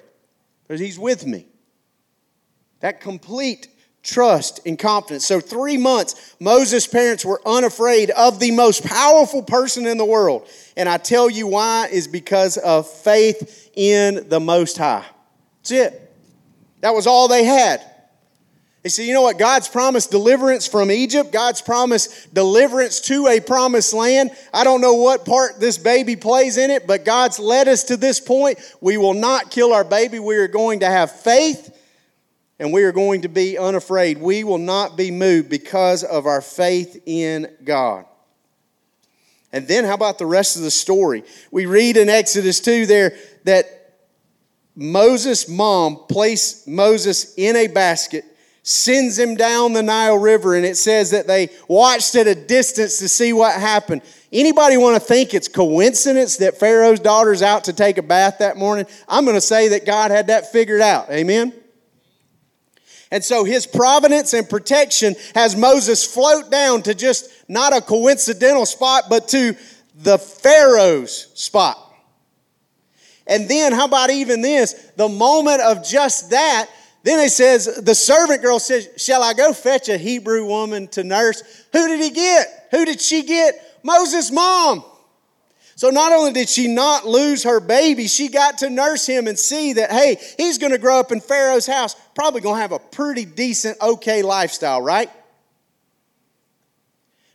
because 0.67 0.79
he's 0.79 0.99
with 0.99 1.25
me. 1.25 1.47
That 2.81 3.01
complete 3.01 3.67
trust 4.03 4.61
and 4.65 4.77
confidence. 4.77 5.25
So, 5.25 5.39
three 5.39 5.77
months, 5.77 6.35
Moses' 6.39 6.87
parents 6.87 7.25
were 7.25 7.41
unafraid 7.45 8.11
of 8.11 8.39
the 8.39 8.51
most 8.51 8.83
powerful 8.85 9.43
person 9.43 9.85
in 9.85 9.97
the 9.97 10.05
world. 10.05 10.47
And 10.77 10.87
I 10.87 10.97
tell 10.97 11.29
you 11.29 11.47
why 11.47 11.87
is 11.91 12.07
because 12.07 12.57
of 12.57 12.89
faith 12.89 13.71
in 13.75 14.29
the 14.29 14.39
Most 14.39 14.77
High. 14.77 15.05
That's 15.61 15.71
it. 15.71 16.15
That 16.81 16.93
was 16.93 17.07
all 17.07 17.27
they 17.27 17.43
had. 17.43 17.81
They 18.81 18.89
said, 18.89 19.05
you 19.05 19.13
know 19.13 19.23
what? 19.23 19.37
God's 19.37 19.67
promised 19.67 20.09
deliverance 20.09 20.65
from 20.65 20.89
Egypt. 20.89 21.33
God's 21.33 21.61
promised 21.61 22.33
deliverance 22.33 23.01
to 23.01 23.27
a 23.27 23.41
promised 23.41 23.93
land. 23.93 24.31
I 24.53 24.63
don't 24.63 24.79
know 24.79 24.93
what 24.93 25.25
part 25.25 25.59
this 25.59 25.77
baby 25.77 26.15
plays 26.15 26.55
in 26.55 26.71
it, 26.71 26.87
but 26.87 27.03
God's 27.03 27.39
led 27.39 27.67
us 27.67 27.83
to 27.85 27.97
this 27.97 28.21
point. 28.21 28.57
We 28.79 28.95
will 28.95 29.13
not 29.13 29.51
kill 29.51 29.73
our 29.73 29.83
baby. 29.83 30.19
We 30.19 30.37
are 30.37 30.47
going 30.47 30.79
to 30.79 30.85
have 30.85 31.11
faith 31.11 31.68
and 32.59 32.73
we 32.73 32.83
are 32.83 32.91
going 32.91 33.21
to 33.21 33.29
be 33.29 33.57
unafraid. 33.57 34.17
We 34.17 34.43
will 34.43 34.57
not 34.57 34.97
be 34.97 35.11
moved 35.11 35.49
because 35.49 36.03
of 36.03 36.25
our 36.25 36.41
faith 36.41 37.01
in 37.05 37.47
God. 37.63 38.05
And 39.51 39.67
then, 39.67 39.85
how 39.85 39.95
about 39.95 40.19
the 40.19 40.25
rest 40.25 40.57
of 40.57 40.61
the 40.61 40.71
story? 40.71 41.23
We 41.51 41.65
read 41.65 41.97
in 41.97 42.09
Exodus 42.09 42.59
2 42.59 42.85
there 42.85 43.15
that 43.45 43.65
Moses' 44.75 45.49
mom 45.49 46.05
placed 46.07 46.67
Moses 46.67 47.33
in 47.35 47.55
a 47.55 47.67
basket, 47.67 48.25
sends 48.61 49.17
him 49.17 49.35
down 49.35 49.73
the 49.73 49.81
Nile 49.81 50.17
River, 50.17 50.55
and 50.55 50.65
it 50.65 50.77
says 50.77 51.11
that 51.11 51.25
they 51.25 51.49
watched 51.67 52.15
at 52.15 52.27
a 52.27 52.35
distance 52.35 52.99
to 52.99 53.09
see 53.09 53.33
what 53.33 53.59
happened. 53.59 54.03
Anybody 54.31 54.77
want 54.77 54.95
to 54.95 54.99
think 54.99 55.33
it's 55.33 55.47
coincidence 55.47 56.37
that 56.37 56.59
Pharaoh's 56.59 56.99
daughter's 56.99 57.41
out 57.41 57.63
to 57.63 57.73
take 57.73 57.97
a 57.97 58.03
bath 58.03 58.37
that 58.39 58.57
morning? 58.57 58.85
I'm 59.07 59.25
going 59.25 59.35
to 59.35 59.41
say 59.41 59.69
that 59.69 59.85
God 59.85 60.11
had 60.11 60.27
that 60.27 60.51
figured 60.51 60.81
out. 60.81 61.09
Amen. 61.09 61.58
And 63.11 63.23
so 63.23 63.43
his 63.43 63.65
providence 63.65 64.33
and 64.33 64.47
protection 64.47 65.15
has 65.33 65.55
Moses 65.55 66.05
float 66.05 66.51
down 66.51 66.83
to 66.83 66.93
just 66.93 67.29
not 67.47 67.75
a 67.75 67.81
coincidental 67.81 68.65
spot, 68.65 69.05
but 69.09 69.27
to 69.29 69.55
the 69.95 70.17
Pharaoh's 70.17 71.27
spot. 71.33 71.77
And 73.25 73.47
then, 73.47 73.73
how 73.73 73.85
about 73.85 74.09
even 74.09 74.41
this? 74.41 74.73
The 74.95 75.09
moment 75.09 75.61
of 75.61 75.85
just 75.85 76.31
that, 76.31 76.67
then 77.03 77.19
it 77.19 77.31
says, 77.31 77.81
the 77.83 77.95
servant 77.95 78.41
girl 78.41 78.59
says, 78.59 78.89
Shall 78.97 79.23
I 79.23 79.33
go 79.33 79.53
fetch 79.53 79.87
a 79.89 79.97
Hebrew 79.97 80.45
woman 80.45 80.87
to 80.89 81.03
nurse? 81.03 81.43
Who 81.71 81.87
did 81.87 82.01
he 82.01 82.09
get? 82.09 82.67
Who 82.71 82.85
did 82.85 83.01
she 83.01 83.23
get? 83.23 83.79
Moses' 83.83 84.31
mom. 84.31 84.83
So 85.75 85.91
not 85.91 86.11
only 86.11 86.33
did 86.33 86.49
she 86.49 86.67
not 86.67 87.07
lose 87.07 87.43
her 87.43 87.61
baby, 87.61 88.07
she 88.07 88.27
got 88.27 88.57
to 88.57 88.69
nurse 88.69 89.05
him 89.05 89.27
and 89.27 89.39
see 89.39 89.73
that, 89.73 89.91
hey, 89.91 90.17
he's 90.35 90.57
going 90.57 90.73
to 90.73 90.77
grow 90.77 90.99
up 90.99 91.13
in 91.13 91.21
Pharaoh's 91.21 91.67
house, 91.67 91.95
probably 92.19 92.41
going 92.41 92.57
to 92.57 92.61
have 92.61 92.73
a 92.73 92.79
pretty 92.79 93.23
decent, 93.23 93.77
okay 93.81 94.23
lifestyle, 94.23 94.81
right? 94.81 95.09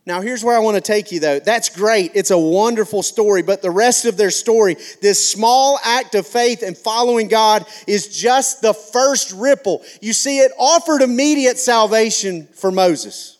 Now, 0.04 0.20
here's 0.20 0.44
where 0.44 0.54
I 0.54 0.58
want 0.58 0.74
to 0.74 0.82
take 0.82 1.10
you, 1.10 1.20
though. 1.20 1.38
That's 1.38 1.70
great. 1.70 2.10
It's 2.14 2.30
a 2.30 2.36
wonderful 2.36 3.02
story, 3.02 3.40
but 3.40 3.62
the 3.62 3.70
rest 3.70 4.04
of 4.04 4.18
their 4.18 4.30
story, 4.30 4.76
this 5.00 5.26
small 5.26 5.80
act 5.82 6.14
of 6.14 6.26
faith 6.26 6.62
and 6.62 6.76
following 6.76 7.28
God, 7.28 7.64
is 7.86 8.14
just 8.14 8.60
the 8.60 8.74
first 8.74 9.32
ripple. 9.32 9.82
You 10.02 10.12
see, 10.12 10.40
it 10.40 10.52
offered 10.58 11.00
immediate 11.00 11.58
salvation 11.58 12.46
for 12.52 12.70
Moses. 12.70 13.38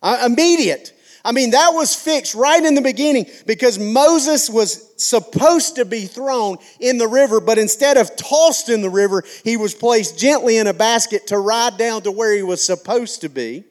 Uh, 0.00 0.22
immediate. 0.24 0.98
I 1.24 1.32
mean, 1.32 1.50
that 1.50 1.70
was 1.74 1.94
fixed 1.94 2.34
right 2.34 2.64
in 2.64 2.74
the 2.74 2.80
beginning 2.80 3.26
because 3.46 3.78
Moses 3.78 4.48
was 4.48 4.94
supposed 5.02 5.76
to 5.76 5.84
be 5.84 6.06
thrown 6.06 6.56
in 6.78 6.98
the 6.98 7.08
river, 7.08 7.40
but 7.40 7.58
instead 7.58 7.96
of 7.96 8.16
tossed 8.16 8.68
in 8.68 8.80
the 8.80 8.90
river, 8.90 9.22
he 9.44 9.56
was 9.56 9.74
placed 9.74 10.18
gently 10.18 10.56
in 10.56 10.66
a 10.66 10.72
basket 10.72 11.26
to 11.28 11.38
ride 11.38 11.76
down 11.76 12.02
to 12.02 12.10
where 12.10 12.34
he 12.34 12.42
was 12.42 12.64
supposed 12.64 13.20
to 13.20 13.28
be. 13.28 13.64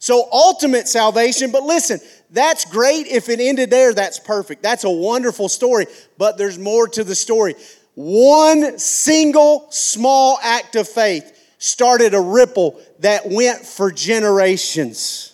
So, 0.00 0.28
ultimate 0.32 0.86
salvation, 0.88 1.50
but 1.50 1.62
listen, 1.62 2.00
that's 2.30 2.64
great. 2.64 3.06
If 3.06 3.28
it 3.28 3.40
ended 3.40 3.70
there, 3.70 3.94
that's 3.94 4.18
perfect. 4.18 4.62
That's 4.62 4.84
a 4.84 4.90
wonderful 4.90 5.48
story, 5.48 5.86
but 6.18 6.36
there's 6.36 6.58
more 6.58 6.88
to 6.88 7.04
the 7.04 7.14
story. 7.14 7.54
One 7.94 8.78
single 8.78 9.68
small 9.70 10.38
act 10.42 10.74
of 10.74 10.88
faith 10.88 11.30
started 11.58 12.12
a 12.12 12.20
ripple 12.20 12.80
that 12.98 13.22
went 13.26 13.64
for 13.64 13.92
generations. 13.92 15.33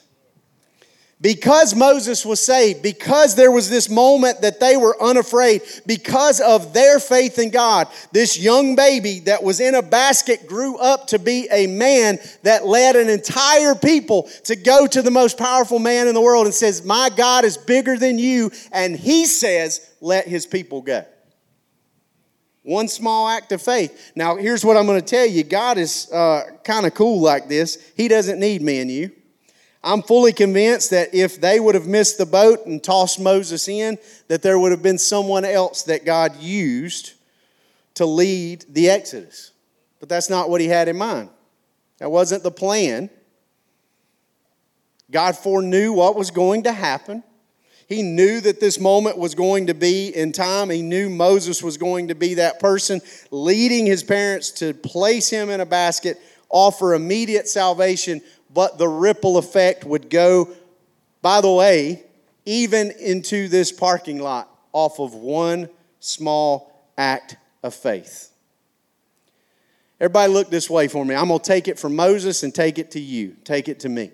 Because 1.22 1.74
Moses 1.74 2.24
was 2.24 2.40
saved, 2.40 2.82
because 2.82 3.34
there 3.34 3.50
was 3.50 3.68
this 3.68 3.90
moment 3.90 4.40
that 4.40 4.58
they 4.58 4.78
were 4.78 4.96
unafraid, 5.02 5.60
because 5.86 6.40
of 6.40 6.72
their 6.72 6.98
faith 6.98 7.38
in 7.38 7.50
God, 7.50 7.88
this 8.10 8.38
young 8.38 8.74
baby 8.74 9.20
that 9.20 9.42
was 9.42 9.60
in 9.60 9.74
a 9.74 9.82
basket 9.82 10.46
grew 10.46 10.78
up 10.78 11.08
to 11.08 11.18
be 11.18 11.46
a 11.50 11.66
man 11.66 12.18
that 12.42 12.66
led 12.66 12.96
an 12.96 13.10
entire 13.10 13.74
people 13.74 14.30
to 14.44 14.56
go 14.56 14.86
to 14.86 15.02
the 15.02 15.10
most 15.10 15.36
powerful 15.36 15.78
man 15.78 16.08
in 16.08 16.14
the 16.14 16.22
world 16.22 16.46
and 16.46 16.54
says, 16.54 16.86
My 16.86 17.10
God 17.14 17.44
is 17.44 17.58
bigger 17.58 17.98
than 17.98 18.18
you. 18.18 18.50
And 18.72 18.96
he 18.96 19.26
says, 19.26 19.94
Let 20.00 20.26
his 20.26 20.46
people 20.46 20.80
go. 20.80 21.04
One 22.62 22.88
small 22.88 23.28
act 23.28 23.52
of 23.52 23.60
faith. 23.60 24.12
Now, 24.14 24.36
here's 24.36 24.64
what 24.64 24.78
I'm 24.78 24.86
going 24.86 25.00
to 25.00 25.06
tell 25.06 25.26
you 25.26 25.44
God 25.44 25.76
is 25.76 26.10
uh, 26.10 26.44
kind 26.64 26.86
of 26.86 26.94
cool 26.94 27.20
like 27.20 27.46
this. 27.46 27.92
He 27.94 28.08
doesn't 28.08 28.40
need 28.40 28.62
me 28.62 28.80
and 28.80 28.90
you. 28.90 29.10
I'm 29.82 30.02
fully 30.02 30.32
convinced 30.32 30.90
that 30.90 31.14
if 31.14 31.40
they 31.40 31.58
would 31.58 31.74
have 31.74 31.86
missed 31.86 32.18
the 32.18 32.26
boat 32.26 32.66
and 32.66 32.82
tossed 32.82 33.18
Moses 33.18 33.66
in, 33.66 33.98
that 34.28 34.42
there 34.42 34.58
would 34.58 34.72
have 34.72 34.82
been 34.82 34.98
someone 34.98 35.44
else 35.44 35.84
that 35.84 36.04
God 36.04 36.36
used 36.36 37.14
to 37.94 38.04
lead 38.04 38.66
the 38.68 38.90
Exodus. 38.90 39.52
But 39.98 40.08
that's 40.08 40.28
not 40.28 40.50
what 40.50 40.60
he 40.60 40.68
had 40.68 40.88
in 40.88 40.98
mind. 40.98 41.30
That 41.98 42.10
wasn't 42.10 42.42
the 42.42 42.50
plan. 42.50 43.08
God 45.10 45.36
foreknew 45.36 45.92
what 45.92 46.14
was 46.14 46.30
going 46.30 46.64
to 46.64 46.72
happen. 46.72 47.22
He 47.88 48.02
knew 48.02 48.40
that 48.42 48.60
this 48.60 48.78
moment 48.78 49.18
was 49.18 49.34
going 49.34 49.66
to 49.66 49.74
be 49.74 50.14
in 50.14 50.30
time. 50.30 50.70
He 50.70 50.82
knew 50.82 51.10
Moses 51.10 51.62
was 51.62 51.76
going 51.76 52.08
to 52.08 52.14
be 52.14 52.34
that 52.34 52.60
person 52.60 53.00
leading 53.30 53.86
his 53.86 54.04
parents 54.04 54.50
to 54.52 54.74
place 54.74 55.28
him 55.28 55.50
in 55.50 55.60
a 55.60 55.66
basket 55.66 56.18
offer 56.50 56.94
immediate 56.94 57.48
salvation, 57.48 58.20
but 58.52 58.78
the 58.78 58.88
ripple 58.88 59.38
effect 59.38 59.84
would 59.84 60.10
go, 60.10 60.50
by 61.22 61.40
the 61.40 61.50
way, 61.50 62.04
even 62.44 62.90
into 62.90 63.48
this 63.48 63.70
parking 63.70 64.18
lot 64.18 64.48
off 64.72 64.98
of 64.98 65.14
one 65.14 65.68
small 66.00 66.90
act 66.96 67.36
of 67.62 67.74
faith. 67.74 68.32
Everybody, 70.00 70.32
look 70.32 70.50
this 70.50 70.70
way 70.70 70.88
for 70.88 71.04
me. 71.04 71.14
I'm 71.14 71.28
going 71.28 71.40
to 71.40 71.44
take 71.44 71.68
it 71.68 71.78
from 71.78 71.94
Moses 71.94 72.42
and 72.42 72.54
take 72.54 72.78
it 72.78 72.92
to 72.92 73.00
you. 73.00 73.36
Take 73.44 73.68
it 73.68 73.80
to 73.80 73.88
me. 73.88 74.10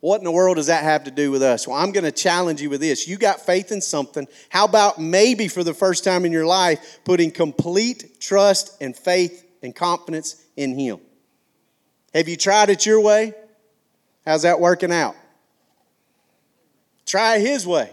What 0.00 0.18
in 0.18 0.24
the 0.24 0.30
world 0.30 0.56
does 0.56 0.68
that 0.68 0.84
have 0.84 1.04
to 1.04 1.10
do 1.10 1.30
with 1.30 1.42
us? 1.42 1.66
Well, 1.66 1.76
I'm 1.76 1.92
going 1.92 2.04
to 2.04 2.12
challenge 2.12 2.62
you 2.62 2.70
with 2.70 2.80
this. 2.80 3.06
You 3.06 3.16
got 3.16 3.44
faith 3.44 3.72
in 3.72 3.80
something. 3.80 4.26
How 4.48 4.64
about 4.64 4.98
maybe 4.98 5.48
for 5.48 5.64
the 5.64 5.74
first 5.74 6.04
time 6.04 6.24
in 6.24 6.32
your 6.32 6.46
life, 6.46 7.00
putting 7.04 7.30
complete 7.30 8.20
trust 8.20 8.80
and 8.80 8.96
faith 8.96 9.44
and 9.62 9.74
confidence 9.74 10.42
in 10.56 10.78
Him? 10.78 11.00
Have 12.14 12.28
you 12.28 12.36
tried 12.36 12.70
it 12.70 12.86
your 12.86 13.00
way? 13.00 13.34
How's 14.24 14.42
that 14.42 14.60
working 14.60 14.92
out? 14.92 15.16
Try 17.06 17.38
His 17.38 17.66
way. 17.66 17.90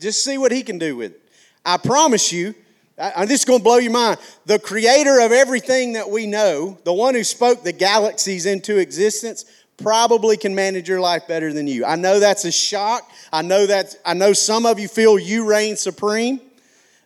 Just 0.00 0.24
see 0.24 0.38
what 0.38 0.52
He 0.52 0.62
can 0.62 0.78
do 0.78 0.96
with 0.96 1.12
it. 1.12 1.22
I 1.64 1.76
promise 1.76 2.32
you, 2.32 2.54
I, 2.98 3.26
this 3.26 3.40
is 3.40 3.44
going 3.44 3.60
to 3.60 3.64
blow 3.64 3.76
your 3.76 3.92
mind. 3.92 4.18
The 4.46 4.58
creator 4.58 5.20
of 5.20 5.32
everything 5.32 5.94
that 5.94 6.08
we 6.08 6.26
know, 6.26 6.78
the 6.84 6.92
one 6.92 7.14
who 7.14 7.24
spoke 7.24 7.62
the 7.62 7.72
galaxies 7.72 8.46
into 8.46 8.78
existence, 8.78 9.44
probably 9.76 10.36
can 10.36 10.54
manage 10.54 10.88
your 10.88 11.00
life 11.00 11.28
better 11.28 11.52
than 11.52 11.66
you. 11.66 11.84
I 11.84 11.96
know 11.96 12.18
that's 12.18 12.44
a 12.44 12.52
shock. 12.52 13.10
I 13.32 13.42
know 13.42 13.66
that 13.66 13.94
I 14.04 14.14
know 14.14 14.32
some 14.32 14.64
of 14.64 14.80
you 14.80 14.88
feel 14.88 15.18
you 15.18 15.46
reign 15.46 15.76
supreme 15.76 16.40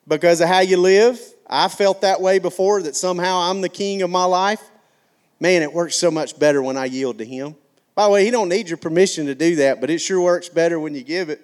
because 0.07 0.41
of 0.41 0.49
how 0.49 0.61
you 0.61 0.77
live. 0.77 1.21
I 1.49 1.67
felt 1.69 2.03
that 2.03 2.21
way 2.21 2.39
before 2.39 2.83
that 2.83 2.95
somehow 2.95 3.51
I'm 3.51 3.61
the 3.61 3.69
king 3.69 4.03
of 4.03 4.11
my 4.11 4.25
life. 4.25 4.63
Man, 5.41 5.63
it 5.63 5.73
works 5.73 5.97
so 5.97 6.11
much 6.11 6.39
better 6.39 6.63
when 6.63 6.77
I 6.77 6.85
yield 6.85 7.19
to 7.19 7.25
him. 7.25 7.57
By 7.95 8.05
the 8.05 8.11
way, 8.11 8.25
he 8.25 8.31
don't 8.31 8.49
need 8.49 8.69
your 8.69 8.77
permission 8.77 9.27
to 9.27 9.35
do 9.35 9.57
that, 9.57 9.81
but 9.81 9.91
it 9.91 9.99
sure 9.99 10.21
works 10.21 10.49
better 10.49 10.79
when 10.79 10.95
you 10.95 11.03
give 11.03 11.31
it. 11.31 11.41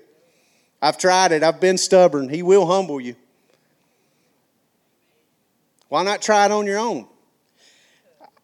I've 0.80 0.99
tried 0.99 1.32
it. 1.32 1.42
I've 1.42 1.61
been 1.61 1.78
stubborn. 1.78 2.28
He 2.28 2.42
will 2.42 2.66
humble 2.66 3.01
you. 3.01 3.16
Why 5.88 6.03
not 6.03 6.20
try 6.20 6.44
it 6.44 6.53
on 6.53 6.66
your 6.66 6.78
own? 6.78 7.07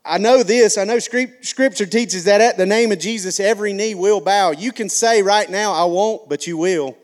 I 0.05 0.19
know 0.19 0.43
this. 0.43 0.79
I 0.79 0.85
know 0.85 0.99
Scripture 0.99 1.87
teaches 1.87 2.25
that 2.25 2.41
at 2.41 2.57
the 2.57 2.67
name 2.67 2.91
of 2.91 2.99
Jesus, 2.99 3.39
every 3.39 3.73
knee 3.73 3.95
will 3.95 4.21
bow. 4.21 4.51
You 4.51 4.73
can 4.73 4.89
say 4.89 5.23
right 5.23 5.49
now, 5.49 5.73
I 5.73 5.85
won't, 5.85 6.29
but 6.29 6.47
you 6.47 6.57
will. 6.57 6.97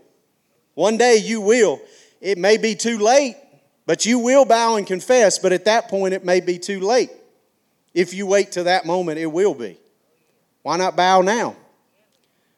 One 0.74 0.96
day 0.96 1.16
you 1.16 1.40
will. 1.40 1.80
It 2.20 2.38
may 2.38 2.56
be 2.56 2.74
too 2.74 2.98
late, 2.98 3.36
but 3.86 4.06
you 4.06 4.18
will 4.18 4.44
bow 4.44 4.76
and 4.76 4.86
confess. 4.86 5.38
But 5.38 5.52
at 5.52 5.66
that 5.66 5.88
point, 5.88 6.14
it 6.14 6.24
may 6.24 6.40
be 6.40 6.58
too 6.58 6.80
late. 6.80 7.10
If 7.98 8.14
you 8.14 8.28
wait 8.28 8.52
to 8.52 8.62
that 8.62 8.86
moment, 8.86 9.18
it 9.18 9.26
will 9.26 9.54
be. 9.54 9.76
Why 10.62 10.76
not 10.76 10.94
bow 10.94 11.20
now? 11.20 11.56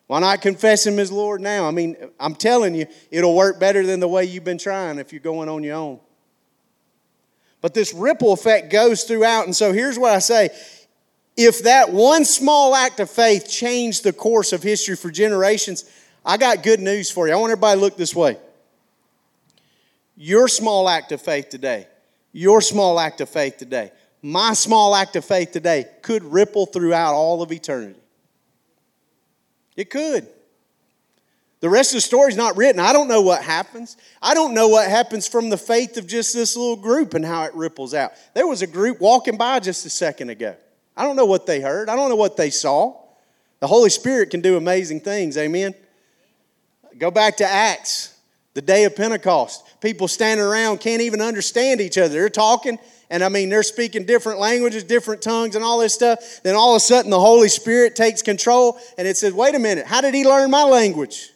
Why 0.07 0.21
not 0.21 0.43
confess 0.43 0.87
Him 0.87 0.99
as 0.99 1.11
Lord 1.11 1.41
now? 1.41 1.67
I 1.67 1.71
mean, 1.71 1.97
I'm 2.21 2.35
telling 2.35 2.75
you, 2.75 2.85
it'll 3.11 3.35
work 3.35 3.59
better 3.59 3.87
than 3.87 4.01
the 4.01 4.09
way 4.09 4.27
you've 4.27 4.45
been 4.45 4.59
trying 4.59 4.99
if 4.99 5.15
you're 5.15 5.21
going 5.23 5.49
on 5.49 5.63
your 5.63 5.77
own. 5.77 5.99
But 7.63 7.73
this 7.73 7.95
ripple 7.95 8.35
effect 8.35 8.71
goes 8.71 9.05
throughout. 9.05 9.47
And 9.47 9.57
so 9.57 9.73
here's 9.73 9.99
what 9.99 10.13
I 10.13 10.19
say 10.19 10.51
if 11.39 11.63
that 11.63 11.91
one 11.91 12.27
small 12.27 12.75
act 12.75 13.01
of 13.01 13.09
faith 13.09 13.49
changed 13.49 14.05
the 14.05 14.13
course 14.13 14.53
of 14.53 14.63
history 14.63 14.95
for 14.95 15.11
generations, 15.11 15.91
I 16.23 16.37
got 16.37 16.63
good 16.63 16.81
news 16.81 17.11
for 17.11 17.27
you. 17.27 17.33
I 17.33 17.37
want 17.37 17.51
everybody 17.51 17.79
to 17.79 17.81
look 17.81 17.97
this 17.97 18.15
way. 18.15 18.37
Your 20.19 20.49
small 20.49 20.87
act 20.87 21.13
of 21.13 21.23
faith 21.23 21.49
today, 21.49 21.87
your 22.31 22.61
small 22.61 23.01
act 23.01 23.23
of 23.23 23.31
faith 23.31 23.57
today, 23.57 23.91
my 24.23 24.53
small 24.53 24.95
act 24.95 25.17
of 25.17 25.25
faith 25.25 25.53
today 25.53 25.87
could 26.03 26.23
ripple 26.25 26.67
throughout 26.67 27.15
all 27.15 27.43
of 27.43 27.53
eternity. 27.53 27.99
It 29.77 29.91
could. 29.91 30.27
The 31.61 31.69
rest 31.69 31.93
of 31.93 31.99
the 31.99 32.01
story's 32.01 32.37
not 32.37 32.57
written. 32.57 32.81
I 32.81 32.93
don't 32.93 33.09
know 33.09 33.21
what 33.21 33.43
happens. 33.43 33.97
I 34.23 34.33
don't 34.33 34.55
know 34.55 34.69
what 34.69 34.89
happens 34.89 35.29
from 35.29 35.51
the 35.51 35.59
faith 35.59 35.99
of 35.99 36.07
just 36.07 36.35
this 36.35 36.57
little 36.57 36.77
group 36.77 37.13
and 37.13 37.25
how 37.25 37.45
it 37.45 37.55
ripples 37.55 37.93
out. 37.93 38.13
There 38.35 38.47
was 38.47 38.63
a 38.63 38.67
group 38.67 39.01
walking 39.01 39.37
by 39.37 39.61
just 39.61 39.85
a 39.85 39.91
second 39.91 40.31
ago. 40.31 40.57
I 40.97 41.05
don't 41.05 41.17
know 41.17 41.27
what 41.27 41.47
they 41.47 41.61
heard. 41.61 41.89
I 41.91 41.97
don't 41.97 42.09
know 42.09 42.17
what 42.17 42.37
they 42.37 42.51
saw. 42.51 42.97
The 43.61 43.67
Holy 43.67 43.91
Spirit 43.91 44.31
can 44.31 44.41
do 44.41 44.57
amazing 44.57 45.01
things. 45.01 45.37
Amen. 45.37 45.75
Go 46.97 47.11
back 47.11 47.37
to 47.39 47.47
Acts, 47.47 48.19
the 48.55 48.63
day 48.63 48.85
of 48.85 48.97
Pentecost. 48.97 49.81
People 49.83 50.09
standing 50.09 50.45
around 50.45 50.81
can't 50.81 51.03
even 51.03 51.21
understand 51.21 51.81
each 51.81 51.99
other. 51.99 52.09
They're 52.09 52.31
talking, 52.31 52.79
and 53.11 53.25
I 53.25 53.29
mean, 53.29 53.49
they're 53.49 53.65
speaking 53.65 54.05
different 54.05 54.39
languages, 54.39 54.85
different 54.85 55.21
tongues, 55.21 55.57
and 55.57 55.65
all 55.65 55.81
this 55.81 55.93
stuff. 55.93 56.43
Then 56.45 56.55
all 56.55 56.75
of 56.75 56.77
a 56.77 56.81
sudden, 56.81 57.11
the 57.11 57.21
Holy 57.21 57.49
Spirit 57.49 57.97
takes 57.97 58.23
control, 58.23 58.79
and 58.97 59.07
it 59.07 59.17
says, 59.17 59.35
Wait 59.35 59.55
a 59.55 59.59
minute, 59.59 59.87
how 59.87 60.01
did 60.01 60.15
he 60.15 60.25
learn 60.25 60.51
my 60.51 60.63
language? 60.63 61.31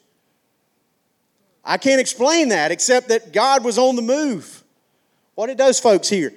I 1.64 1.76
can't 1.78 2.00
explain 2.00 2.50
that 2.50 2.70
except 2.70 3.08
that 3.08 3.32
God 3.32 3.64
was 3.64 3.76
on 3.76 3.96
the 3.96 4.02
move. 4.02 4.62
What 5.34 5.48
did 5.48 5.58
those 5.58 5.80
folks 5.80 6.08
hear? 6.08 6.32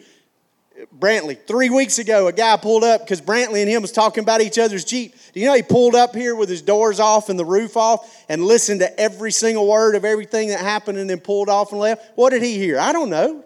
Brantley, 0.98 1.38
three 1.48 1.70
weeks 1.70 1.98
ago, 1.98 2.28
a 2.28 2.32
guy 2.32 2.56
pulled 2.56 2.84
up 2.84 3.02
because 3.02 3.20
Brantley 3.20 3.62
and 3.62 3.70
him 3.70 3.82
was 3.82 3.92
talking 3.92 4.24
about 4.24 4.42
each 4.42 4.60
other's 4.60 4.86
Jeep. 4.86 5.16
Do 5.34 5.40
you 5.40 5.48
know 5.48 5.56
he 5.56 5.64
pulled 5.64 5.96
up 5.96 6.16
here 6.16 6.36
with 6.36 6.50
his 6.50 6.62
doors 6.62 7.00
off 7.00 7.30
and 7.30 7.38
the 7.38 7.46
roof 7.46 7.76
off 7.76 8.26
and 8.30 8.44
listened 8.44 8.82
to 8.82 9.00
every 9.00 9.32
single 9.32 9.68
word 9.68 9.96
of 9.96 10.06
everything 10.06 10.50
that 10.50 10.60
happened 10.60 11.00
and 11.00 11.10
then 11.10 11.20
pulled 11.20 11.50
off 11.50 11.72
and 11.72 11.82
left? 11.82 12.12
What 12.16 12.30
did 12.30 12.44
he 12.44 12.58
hear? 12.58 12.80
I 12.80 12.92
don't 12.92 13.10
know. 13.10 13.44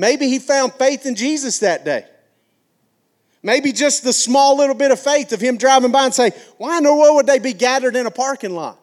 Maybe 0.00 0.28
he 0.28 0.38
found 0.38 0.72
faith 0.72 1.04
in 1.04 1.14
Jesus 1.14 1.58
that 1.58 1.84
day. 1.84 2.06
Maybe 3.42 3.70
just 3.70 4.02
the 4.02 4.14
small 4.14 4.56
little 4.56 4.74
bit 4.74 4.90
of 4.92 4.98
faith 4.98 5.30
of 5.34 5.42
him 5.42 5.58
driving 5.58 5.92
by 5.92 6.06
and 6.06 6.14
say, 6.14 6.30
Why 6.56 6.78
in 6.78 6.84
the 6.84 6.94
world 6.94 7.16
would 7.16 7.26
they 7.26 7.38
be 7.38 7.52
gathered 7.52 7.94
in 7.96 8.06
a 8.06 8.10
parking 8.10 8.54
lot? 8.54 8.78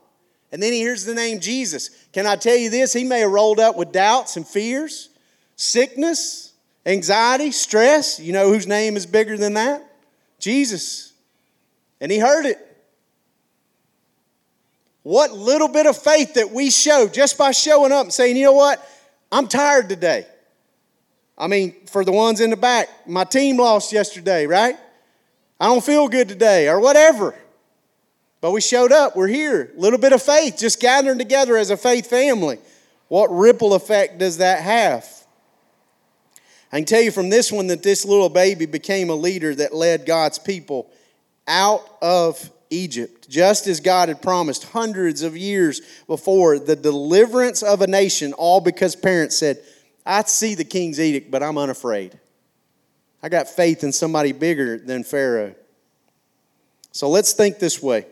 And 0.51 0.61
then 0.61 0.73
he 0.73 0.77
hears 0.77 1.05
the 1.05 1.15
name 1.15 1.39
Jesus. 1.39 1.89
Can 2.13 2.27
I 2.27 2.35
tell 2.35 2.55
you 2.55 2.69
this? 2.69 2.93
He 2.93 3.03
may 3.03 3.21
have 3.21 3.31
rolled 3.31 3.59
up 3.59 3.75
with 3.75 3.91
doubts 3.91 4.37
and 4.37 4.47
fears, 4.47 5.09
sickness, 5.55 6.53
anxiety, 6.85 7.49
stress. 7.49 8.19
You 8.19 8.33
know 8.33 8.53
whose 8.53 8.67
name 8.67 8.95
is 8.95 9.07
bigger 9.07 9.39
than 9.39 9.55
that? 9.55 9.83
Jesus. 10.37 11.13
And 11.99 12.11
he 12.11 12.19
heard 12.19 12.45
it. 12.45 12.59
What 15.01 15.31
little 15.31 15.67
bit 15.67 15.87
of 15.87 15.97
faith 15.97 16.35
that 16.35 16.51
we 16.51 16.69
show 16.69 17.07
just 17.07 17.39
by 17.39 17.53
showing 17.53 17.91
up 17.91 18.03
and 18.03 18.13
saying, 18.13 18.37
you 18.37 18.43
know 18.43 18.53
what? 18.53 18.87
I'm 19.31 19.47
tired 19.47 19.89
today. 19.89 20.27
I 21.37 21.47
mean, 21.47 21.75
for 21.85 22.03
the 22.03 22.11
ones 22.11 22.41
in 22.41 22.49
the 22.49 22.57
back, 22.57 22.89
my 23.07 23.23
team 23.23 23.57
lost 23.57 23.93
yesterday, 23.93 24.47
right? 24.47 24.75
I 25.59 25.67
don't 25.67 25.83
feel 25.83 26.07
good 26.07 26.27
today, 26.27 26.67
or 26.67 26.79
whatever. 26.79 27.35
But 28.41 28.51
we 28.51 28.61
showed 28.61 28.91
up. 28.91 29.15
We're 29.15 29.27
here. 29.27 29.71
A 29.75 29.79
little 29.79 29.99
bit 29.99 30.13
of 30.13 30.21
faith, 30.21 30.57
just 30.57 30.79
gathering 30.79 31.17
together 31.17 31.57
as 31.57 31.69
a 31.69 31.77
faith 31.77 32.07
family. 32.07 32.59
What 33.07 33.27
ripple 33.31 33.73
effect 33.73 34.19
does 34.19 34.37
that 34.37 34.61
have? 34.61 35.07
I 36.71 36.77
can 36.77 36.85
tell 36.85 37.01
you 37.01 37.11
from 37.11 37.29
this 37.29 37.51
one 37.51 37.67
that 37.67 37.81
this 37.81 38.05
little 38.05 38.29
baby 38.29 38.65
became 38.65 39.09
a 39.09 39.15
leader 39.15 39.55
that 39.55 39.73
led 39.73 40.05
God's 40.05 40.37
people 40.37 40.91
out 41.47 41.81
of 42.01 42.51
Egypt, 42.69 43.29
just 43.29 43.67
as 43.67 43.79
God 43.79 44.09
had 44.09 44.21
promised 44.21 44.65
hundreds 44.65 45.21
of 45.21 45.37
years 45.37 45.81
before 46.07 46.59
the 46.59 46.75
deliverance 46.75 47.63
of 47.63 47.81
a 47.81 47.87
nation, 47.87 48.33
all 48.33 48.59
because 48.59 48.95
parents 48.95 49.37
said, 49.37 49.59
I 50.07 50.23
see 50.23 50.55
the 50.55 50.63
king's 50.63 50.99
edict, 50.99 51.29
but 51.29 51.43
I'm 51.43 51.57
unafraid. 51.57 52.17
I 53.21 53.29
got 53.29 53.49
faith 53.49 53.83
in 53.83 53.91
somebody 53.91 54.31
bigger 54.31 54.77
than 54.77 55.03
Pharaoh. 55.03 55.53
So 56.91 57.09
let's 57.09 57.33
think 57.33 57.59
this 57.59 57.81
way. 57.81 58.05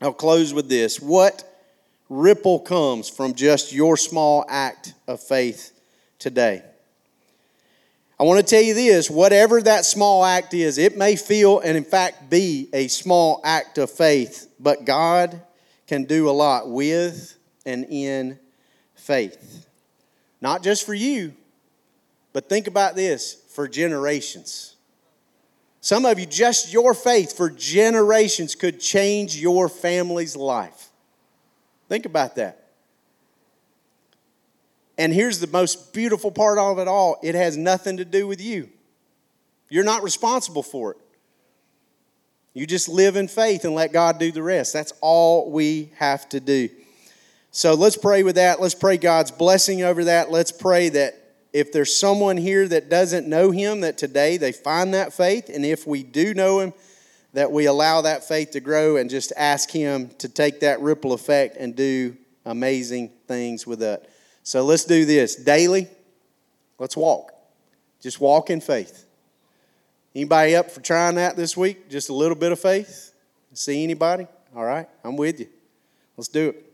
I'll 0.00 0.12
close 0.12 0.54
with 0.54 0.68
this. 0.68 1.00
What 1.00 1.44
ripple 2.08 2.60
comes 2.60 3.08
from 3.08 3.34
just 3.34 3.72
your 3.72 3.96
small 3.96 4.44
act 4.48 4.94
of 5.08 5.20
faith 5.20 5.72
today? 6.18 6.62
I 8.20 8.24
want 8.24 8.40
to 8.40 8.46
tell 8.46 8.62
you 8.62 8.74
this 8.74 9.10
whatever 9.10 9.60
that 9.62 9.84
small 9.84 10.24
act 10.24 10.54
is, 10.54 10.78
it 10.78 10.96
may 10.96 11.16
feel 11.16 11.60
and 11.60 11.76
in 11.76 11.84
fact 11.84 12.30
be 12.30 12.68
a 12.72 12.88
small 12.88 13.40
act 13.44 13.78
of 13.78 13.90
faith, 13.90 14.48
but 14.60 14.84
God 14.84 15.40
can 15.86 16.04
do 16.04 16.28
a 16.28 16.32
lot 16.32 16.68
with 16.68 17.36
and 17.64 17.84
in 17.88 18.38
faith. 18.94 19.66
Not 20.40 20.62
just 20.62 20.86
for 20.86 20.94
you, 20.94 21.34
but 22.32 22.48
think 22.48 22.66
about 22.66 22.94
this 22.94 23.34
for 23.50 23.66
generations. 23.66 24.76
Some 25.80 26.04
of 26.04 26.18
you, 26.18 26.26
just 26.26 26.72
your 26.72 26.94
faith 26.94 27.36
for 27.36 27.50
generations 27.50 28.54
could 28.54 28.80
change 28.80 29.36
your 29.36 29.68
family's 29.68 30.36
life. 30.36 30.88
Think 31.88 32.04
about 32.04 32.36
that. 32.36 32.68
And 34.98 35.12
here's 35.12 35.38
the 35.38 35.46
most 35.46 35.92
beautiful 35.92 36.32
part 36.32 36.58
of 36.58 36.78
it 36.78 36.88
all 36.88 37.18
it 37.22 37.34
has 37.34 37.56
nothing 37.56 37.96
to 37.98 38.04
do 38.04 38.26
with 38.26 38.40
you. 38.40 38.68
You're 39.70 39.84
not 39.84 40.02
responsible 40.02 40.62
for 40.62 40.92
it. 40.92 40.98
You 42.54 42.66
just 42.66 42.88
live 42.88 43.14
in 43.14 43.28
faith 43.28 43.64
and 43.64 43.74
let 43.74 43.92
God 43.92 44.18
do 44.18 44.32
the 44.32 44.42
rest. 44.42 44.72
That's 44.72 44.92
all 45.00 45.50
we 45.50 45.92
have 45.96 46.28
to 46.30 46.40
do. 46.40 46.68
So 47.50 47.74
let's 47.74 47.96
pray 47.96 48.22
with 48.22 48.36
that. 48.36 48.60
Let's 48.60 48.74
pray 48.74 48.98
God's 48.98 49.30
blessing 49.30 49.82
over 49.82 50.04
that. 50.04 50.30
Let's 50.30 50.52
pray 50.52 50.88
that 50.90 51.14
if 51.52 51.72
there's 51.72 51.94
someone 51.94 52.36
here 52.36 52.68
that 52.68 52.90
doesn't 52.90 53.26
know 53.26 53.50
him, 53.50 53.80
that 53.80 53.98
today 53.98 54.36
they 54.36 54.52
find 54.52 54.94
that 54.94 55.12
faith. 55.12 55.48
And 55.48 55.64
if 55.64 55.86
we 55.86 56.02
do 56.02 56.34
know 56.34 56.60
him, 56.60 56.72
that 57.32 57.50
we 57.50 57.66
allow 57.66 58.02
that 58.02 58.26
faith 58.26 58.52
to 58.52 58.60
grow 58.60 58.96
and 58.96 59.10
just 59.10 59.32
ask 59.36 59.70
him 59.70 60.10
to 60.18 60.28
take 60.28 60.60
that 60.60 60.80
ripple 60.80 61.12
effect 61.12 61.56
and 61.56 61.74
do 61.74 62.16
amazing 62.44 63.10
things 63.26 63.66
with 63.66 63.82
it. 63.82 64.08
So 64.42 64.64
let's 64.64 64.84
do 64.84 65.04
this 65.04 65.36
daily. 65.36 65.88
Let's 66.78 66.96
walk. 66.96 67.32
Just 68.00 68.20
walk 68.20 68.50
in 68.50 68.60
faith. 68.60 69.04
Anybody 70.14 70.56
up 70.56 70.70
for 70.70 70.80
trying 70.80 71.16
that 71.16 71.36
this 71.36 71.56
week? 71.56 71.90
Just 71.90 72.08
a 72.08 72.14
little 72.14 72.36
bit 72.36 72.52
of 72.52 72.60
faith? 72.60 73.12
See 73.52 73.82
anybody? 73.82 74.26
All 74.54 74.64
right, 74.64 74.88
I'm 75.04 75.16
with 75.16 75.40
you. 75.40 75.48
Let's 76.16 76.28
do 76.28 76.50
it. 76.50 76.67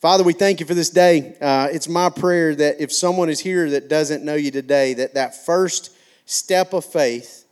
Father, 0.00 0.24
we 0.24 0.32
thank 0.32 0.60
you 0.60 0.66
for 0.66 0.72
this 0.72 0.88
day. 0.88 1.36
Uh, 1.42 1.68
it's 1.70 1.86
my 1.86 2.08
prayer 2.08 2.54
that 2.54 2.80
if 2.80 2.90
someone 2.90 3.28
is 3.28 3.38
here 3.38 3.68
that 3.68 3.90
doesn't 3.90 4.24
know 4.24 4.34
you 4.34 4.50
today, 4.50 4.94
that 4.94 5.12
that 5.12 5.44
first 5.44 5.94
step 6.24 6.72
of 6.72 6.86
faith 6.86 7.44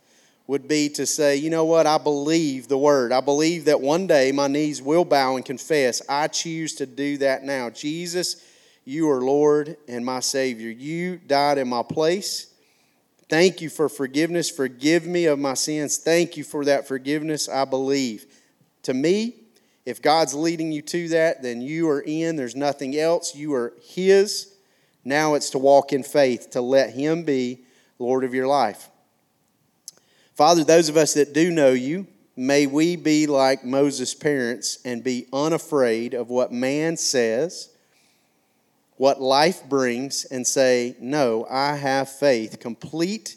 would 0.47 0.67
be 0.67 0.89
to 0.89 1.05
say, 1.05 1.35
you 1.35 1.51
know 1.51 1.65
what, 1.65 1.85
I 1.85 1.99
believe 1.99 2.67
the 2.67 2.75
word. 2.75 3.11
I 3.11 3.21
believe 3.21 3.65
that 3.65 3.79
one 3.79 4.07
day 4.07 4.31
my 4.31 4.47
knees 4.47 4.81
will 4.81 5.05
bow 5.05 5.35
and 5.35 5.45
confess. 5.45 6.01
I 6.09 6.27
choose 6.27 6.73
to 6.77 6.87
do 6.87 7.19
that 7.19 7.43
now. 7.43 7.69
Jesus, 7.69 8.43
you 8.83 9.07
are 9.11 9.21
Lord 9.21 9.77
and 9.87 10.03
my 10.03 10.19
Savior. 10.19 10.71
You 10.71 11.17
died 11.17 11.59
in 11.59 11.69
my 11.69 11.83
place. 11.83 12.51
Thank 13.29 13.61
you 13.61 13.69
for 13.69 13.87
forgiveness. 13.87 14.49
Forgive 14.49 15.05
me 15.05 15.25
of 15.25 15.37
my 15.37 15.53
sins. 15.53 15.99
Thank 15.99 16.35
you 16.35 16.43
for 16.43 16.65
that 16.65 16.87
forgiveness. 16.87 17.47
I 17.47 17.65
believe. 17.65 18.25
To 18.83 18.95
me, 18.95 19.35
if 19.85 20.01
God's 20.01 20.33
leading 20.33 20.71
you 20.71 20.81
to 20.83 21.07
that, 21.09 21.41
then 21.41 21.61
you 21.61 21.89
are 21.89 22.01
in. 22.01 22.35
There's 22.35 22.55
nothing 22.55 22.97
else. 22.97 23.35
You 23.35 23.53
are 23.53 23.73
His. 23.81 24.53
Now 25.03 25.33
it's 25.33 25.49
to 25.51 25.57
walk 25.57 25.93
in 25.93 26.03
faith, 26.03 26.51
to 26.51 26.61
let 26.61 26.91
Him 26.91 27.23
be 27.23 27.63
Lord 27.97 28.23
of 28.23 28.33
your 28.33 28.47
life. 28.47 28.89
Father, 30.35 30.63
those 30.63 30.89
of 30.89 30.97
us 30.97 31.15
that 31.15 31.33
do 31.33 31.51
know 31.51 31.71
you, 31.71 32.07
may 32.35 32.65
we 32.65 32.95
be 32.95 33.27
like 33.27 33.65
Moses' 33.65 34.13
parents 34.13 34.79
and 34.85 35.03
be 35.03 35.27
unafraid 35.33 36.13
of 36.13 36.29
what 36.29 36.51
man 36.51 36.95
says, 36.95 37.69
what 38.95 39.21
life 39.21 39.67
brings, 39.67 40.25
and 40.25 40.45
say, 40.45 40.95
No, 40.99 41.45
I 41.49 41.75
have 41.75 42.09
faith, 42.09 42.59
complete 42.59 43.35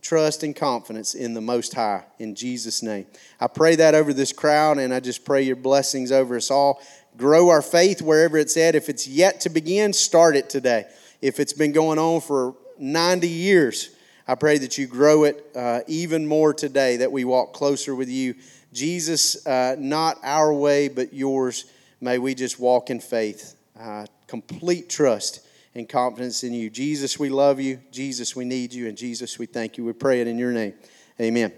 trust 0.00 0.42
and 0.42 0.54
confidence 0.54 1.14
in 1.14 1.34
the 1.34 1.40
Most 1.40 1.74
High 1.74 2.04
in 2.18 2.34
Jesus' 2.34 2.82
name. 2.82 3.06
I 3.40 3.46
pray 3.46 3.76
that 3.76 3.94
over 3.94 4.12
this 4.12 4.32
crowd, 4.32 4.78
and 4.78 4.92
I 4.92 5.00
just 5.00 5.24
pray 5.24 5.42
your 5.42 5.56
blessings 5.56 6.12
over 6.12 6.36
us 6.36 6.50
all. 6.50 6.82
Grow 7.16 7.48
our 7.48 7.62
faith 7.62 8.02
wherever 8.02 8.36
it's 8.38 8.56
at. 8.56 8.74
If 8.74 8.88
it's 8.88 9.06
yet 9.06 9.40
to 9.42 9.48
begin, 9.48 9.92
start 9.92 10.36
it 10.36 10.48
today. 10.48 10.86
If 11.20 11.40
it's 11.40 11.52
been 11.52 11.72
going 11.72 11.98
on 11.98 12.20
for 12.20 12.54
90 12.78 13.28
years, 13.28 13.90
I 14.26 14.36
pray 14.36 14.58
that 14.58 14.78
you 14.78 14.86
grow 14.86 15.24
it 15.24 15.44
uh, 15.54 15.80
even 15.86 16.26
more 16.26 16.54
today, 16.54 16.98
that 16.98 17.12
we 17.12 17.24
walk 17.24 17.52
closer 17.52 17.94
with 17.94 18.08
you. 18.08 18.36
Jesus, 18.72 19.46
uh, 19.46 19.76
not 19.78 20.18
our 20.22 20.54
way, 20.54 20.88
but 20.88 21.12
yours. 21.12 21.64
May 22.00 22.18
we 22.18 22.34
just 22.34 22.58
walk 22.58 22.90
in 22.90 23.00
faith, 23.00 23.56
uh, 23.78 24.06
complete 24.26 24.88
trust 24.88 25.46
and 25.74 25.88
confidence 25.88 26.42
in 26.44 26.52
you. 26.52 26.70
Jesus, 26.70 27.18
we 27.18 27.28
love 27.28 27.60
you. 27.60 27.80
Jesus, 27.90 28.34
we 28.34 28.44
need 28.44 28.72
you. 28.72 28.88
And 28.88 28.96
Jesus, 28.96 29.38
we 29.38 29.46
thank 29.46 29.78
you. 29.78 29.84
We 29.84 29.92
pray 29.92 30.20
it 30.20 30.26
in 30.26 30.38
your 30.38 30.52
name. 30.52 30.74
Amen. 31.20 31.52